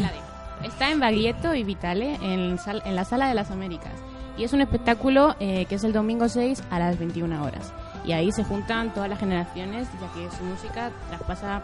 la. 0.01 0.11
Está 0.67 0.89
en 0.89 0.99
Baglietto 0.99 1.53
y 1.53 1.63
Vitale, 1.63 2.15
en, 2.23 2.57
sal- 2.57 2.81
en 2.85 2.95
la 2.95 3.05
Sala 3.05 3.27
de 3.27 3.35
las 3.35 3.51
Américas. 3.51 3.91
Y 4.37 4.43
es 4.43 4.53
un 4.53 4.61
espectáculo 4.61 5.35
eh, 5.39 5.65
que 5.67 5.75
es 5.75 5.83
el 5.83 5.93
domingo 5.93 6.27
6 6.27 6.61
a 6.69 6.79
las 6.79 6.99
21 6.99 7.43
horas. 7.43 7.71
Y 8.05 8.11
ahí 8.11 8.31
se 8.31 8.43
juntan 8.43 8.93
todas 8.93 9.09
las 9.09 9.19
generaciones, 9.19 9.87
ya 9.99 10.07
que 10.13 10.35
su 10.37 10.43
música 10.43 10.91
traspasa 11.09 11.63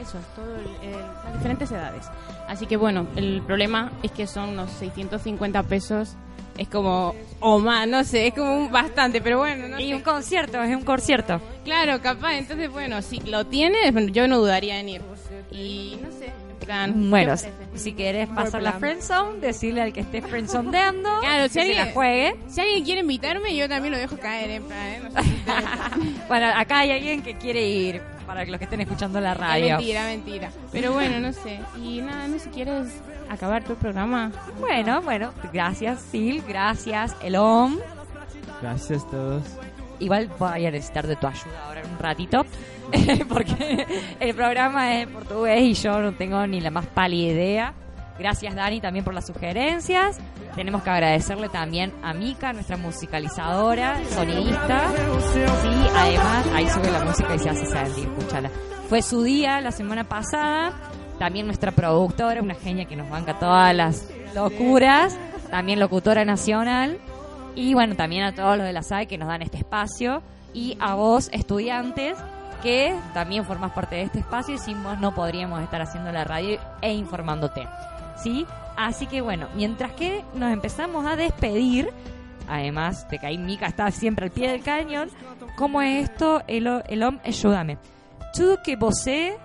eso, 0.00 0.18
todo 0.34 0.54
el- 0.56 0.88
el- 0.90 1.00
las 1.24 1.32
diferentes 1.34 1.70
edades. 1.70 2.06
Así 2.48 2.66
que 2.66 2.76
bueno, 2.76 3.06
el 3.16 3.42
problema 3.42 3.92
es 4.02 4.10
que 4.12 4.26
son 4.26 4.50
unos 4.50 4.70
650 4.70 5.62
pesos. 5.64 6.14
Es 6.58 6.68
como, 6.68 7.14
o 7.40 7.58
más, 7.58 7.88
no 7.88 8.04
sé, 8.04 8.26
es 8.26 8.34
como 8.34 8.54
un 8.56 8.70
bastante, 8.70 9.20
pero 9.22 9.38
bueno, 9.38 9.68
no 9.68 9.80
Y 9.80 9.88
sé. 9.88 9.94
un 9.94 10.02
concierto, 10.02 10.62
es 10.62 10.76
un 10.76 10.82
concierto. 10.84 11.40
Claro, 11.64 12.00
capaz. 12.02 12.34
Entonces, 12.34 12.70
bueno, 12.70 13.00
si 13.00 13.20
lo 13.20 13.46
tienes, 13.46 13.94
yo 14.12 14.28
no 14.28 14.38
dudaría 14.38 14.78
en 14.78 14.88
ir. 14.90 15.02
Y 15.50 15.98
no 16.02 16.11
plan. 16.72 17.10
Bueno, 17.10 17.34
si 17.74 17.92
querés 17.92 18.28
pasar 18.28 18.62
la 18.62 18.72
friendzone, 18.72 19.38
decirle 19.40 19.82
al 19.82 19.92
que 19.92 20.00
esté 20.00 20.22
friendzoneando 20.22 21.08
Claro, 21.20 21.42
si 21.44 21.48
que 21.48 21.52
se 21.54 21.60
alguien- 21.60 21.86
la 21.86 21.92
juegue. 21.92 22.36
Si 22.48 22.60
alguien 22.60 22.84
quiere 22.84 23.00
invitarme, 23.00 23.54
yo 23.56 23.68
también 23.68 23.92
lo 23.92 23.98
dejo 23.98 24.16
caer, 24.18 24.50
en 24.50 24.62
plan, 24.64 24.78
¿eh? 24.86 25.00
No 25.02 25.22
sé 25.22 25.28
si 25.28 25.34
ustedes- 25.34 25.64
Bueno, 26.28 26.46
acá 26.56 26.78
hay 26.80 26.90
alguien 26.92 27.22
que 27.22 27.34
quiere 27.34 27.68
ir, 27.68 28.00
para 28.26 28.44
los 28.44 28.56
que 28.58 28.64
estén 28.64 28.80
escuchando 28.80 29.20
la 29.20 29.32
Es 29.32 29.38
radio. 29.38 29.76
mentira, 29.76 30.04
mentira. 30.06 30.50
Pero 30.70 30.92
bueno, 30.92 31.20
no 31.20 31.32
sé. 31.32 31.60
Y 31.82 32.00
nada, 32.00 32.26
no 32.28 32.34
sé 32.38 32.44
si 32.44 32.50
quieres 32.50 32.88
acabar 33.28 33.62
tu 33.64 33.74
programa. 33.74 34.30
Bueno, 34.60 35.02
bueno, 35.02 35.32
gracias 35.52 36.00
Sil, 36.10 36.42
gracias 36.48 37.14
Elom. 37.22 37.78
Gracias 38.62 39.02
a 39.04 39.10
todos. 39.10 39.42
Igual 39.98 40.30
voy 40.38 40.66
a 40.66 40.70
necesitar 40.70 41.06
de 41.06 41.16
tu 41.16 41.26
ayuda 41.26 41.66
ahora 41.66 41.80
en 41.80 41.90
un 41.90 41.98
ratito, 41.98 42.44
porque 43.28 43.86
el 44.20 44.34
programa 44.34 44.94
es 44.94 45.04
en 45.04 45.12
portugués 45.12 45.62
y 45.62 45.74
yo 45.74 46.00
no 46.00 46.12
tengo 46.12 46.46
ni 46.46 46.60
la 46.60 46.70
más 46.70 46.86
pálida 46.86 47.32
idea. 47.32 47.74
Gracias 48.18 48.54
Dani 48.54 48.80
también 48.80 49.04
por 49.04 49.14
las 49.14 49.26
sugerencias. 49.26 50.18
Tenemos 50.54 50.82
que 50.82 50.90
agradecerle 50.90 51.48
también 51.48 51.92
a 52.02 52.12
Mika, 52.12 52.52
nuestra 52.52 52.76
musicalizadora, 52.76 54.04
sonidista. 54.10 54.92
Sí, 55.32 55.40
además, 55.96 56.46
ahí 56.54 56.68
sube 56.68 56.90
la 56.90 57.04
música 57.04 57.34
y 57.34 57.38
se 57.38 57.48
hace 57.48 57.66
sentir, 57.66 58.08
escúchala. 58.08 58.50
Fue 58.88 59.00
su 59.00 59.22
día 59.22 59.60
la 59.60 59.72
semana 59.72 60.04
pasada. 60.04 60.72
También 61.18 61.46
nuestra 61.46 61.72
productora, 61.72 62.42
una 62.42 62.54
genia 62.54 62.84
que 62.84 62.96
nos 62.96 63.08
banca 63.08 63.38
todas 63.38 63.74
las 63.74 64.08
locuras. 64.34 65.16
También 65.50 65.80
locutora 65.80 66.24
nacional. 66.24 66.98
Y 67.54 67.74
bueno, 67.74 67.94
también 67.96 68.24
a 68.24 68.34
todos 68.34 68.56
los 68.56 68.66
de 68.66 68.72
la 68.72 68.82
SAE 68.82 69.06
que 69.06 69.18
nos 69.18 69.28
dan 69.28 69.42
este 69.42 69.58
espacio. 69.58 70.22
Y 70.54 70.76
a 70.80 70.94
vos, 70.94 71.28
estudiantes, 71.32 72.16
que 72.62 72.94
también 73.12 73.44
formás 73.44 73.72
parte 73.72 73.96
de 73.96 74.02
este 74.02 74.20
espacio 74.20 74.54
y 74.54 74.58
sin 74.58 74.82
vos 74.82 74.98
no 75.00 75.14
podríamos 75.14 75.60
estar 75.62 75.82
haciendo 75.82 76.12
la 76.12 76.24
radio 76.24 76.58
e 76.80 76.92
informándote. 76.94 77.66
¿Sí? 78.16 78.46
Así 78.76 79.06
que 79.06 79.20
bueno, 79.20 79.48
mientras 79.54 79.92
que 79.92 80.24
nos 80.34 80.52
empezamos 80.52 81.04
a 81.06 81.16
despedir, 81.16 81.90
además 82.48 83.08
de 83.08 83.18
que 83.18 83.26
ahí 83.26 83.36
Mika 83.38 83.66
está 83.66 83.90
siempre 83.90 84.26
al 84.26 84.32
pie 84.32 84.50
del 84.50 84.62
cañón, 84.62 85.10
¿cómo 85.56 85.82
es 85.82 86.10
esto? 86.10 86.42
El, 86.46 86.66
el 86.88 87.02
hombre, 87.02 87.22
ayúdame. 87.26 87.78
Tudo 88.34 88.62
que 88.62 88.76
você 88.76 89.36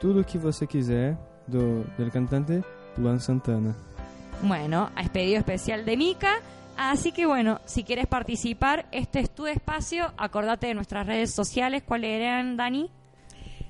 Tudo 0.00 0.24
que 0.24 0.38
você 0.38 0.66
quiser 0.66 1.16
do, 1.46 1.84
del 1.98 2.10
cantante 2.10 2.62
Luan 2.96 3.20
Santana. 3.20 3.74
Bueno, 4.42 4.90
a 4.94 5.02
pedido 5.12 5.38
especial 5.38 5.84
de 5.84 5.96
Mica. 5.96 6.36
Así 6.82 7.12
que 7.12 7.26
bueno, 7.26 7.60
si 7.66 7.84
quieres 7.84 8.06
participar, 8.06 8.86
este 8.90 9.20
es 9.20 9.30
tu 9.30 9.46
espacio. 9.46 10.12
Acordate 10.16 10.68
de 10.68 10.74
nuestras 10.74 11.06
redes 11.06 11.30
sociales. 11.34 11.82
¿Cuáles 11.84 12.10
eran, 12.22 12.56
Dani? 12.56 12.90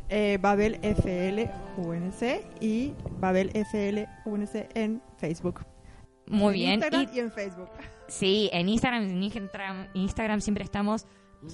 Eh, 0.09 0.39
Babel 0.41 0.79
FL 0.83 1.51
UNC 1.77 2.41
y 2.61 2.93
Babel 3.19 3.51
FL 3.55 4.07
UNC 4.25 4.69
en 4.75 5.03
Facebook. 5.19 5.65
Muy 6.29 6.55
En 6.55 6.61
bien. 6.61 6.73
Instagram 6.75 7.09
Y- 7.13 7.17
y 7.17 7.21
en 7.21 7.33
Facebook. 7.33 7.69
sí, 8.07 8.49
en 8.53 8.69
Instagram, 8.69 9.03
en 9.03 9.23
Instagram, 9.25 9.87
Instagram 9.95 10.41
siempre 10.41 10.63
estamos 10.63 11.07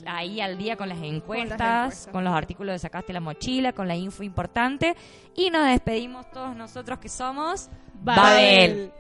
ahí 0.07 0.41
al 0.43 0.59
día 0.59 0.77
con 0.77 0.89
las 0.91 0.99
encuestas, 1.03 1.53
encuestas. 1.61 2.09
con 2.13 2.25
los 2.25 2.35
artículos 2.35 2.75
de 2.75 2.79
Sacaste 2.81 3.13
la 3.15 3.21
Mochila, 3.21 3.73
con 3.73 3.89
la 3.89 3.97
info 3.97 4.23
importante. 4.23 4.95
Y 5.35 5.49
nos 5.51 5.65
despedimos 5.67 6.31
todos 6.33 6.55
nosotros 6.55 6.99
que 6.99 7.09
somos 7.09 7.71
Babel. 8.03 8.21
Babel. 8.83 8.93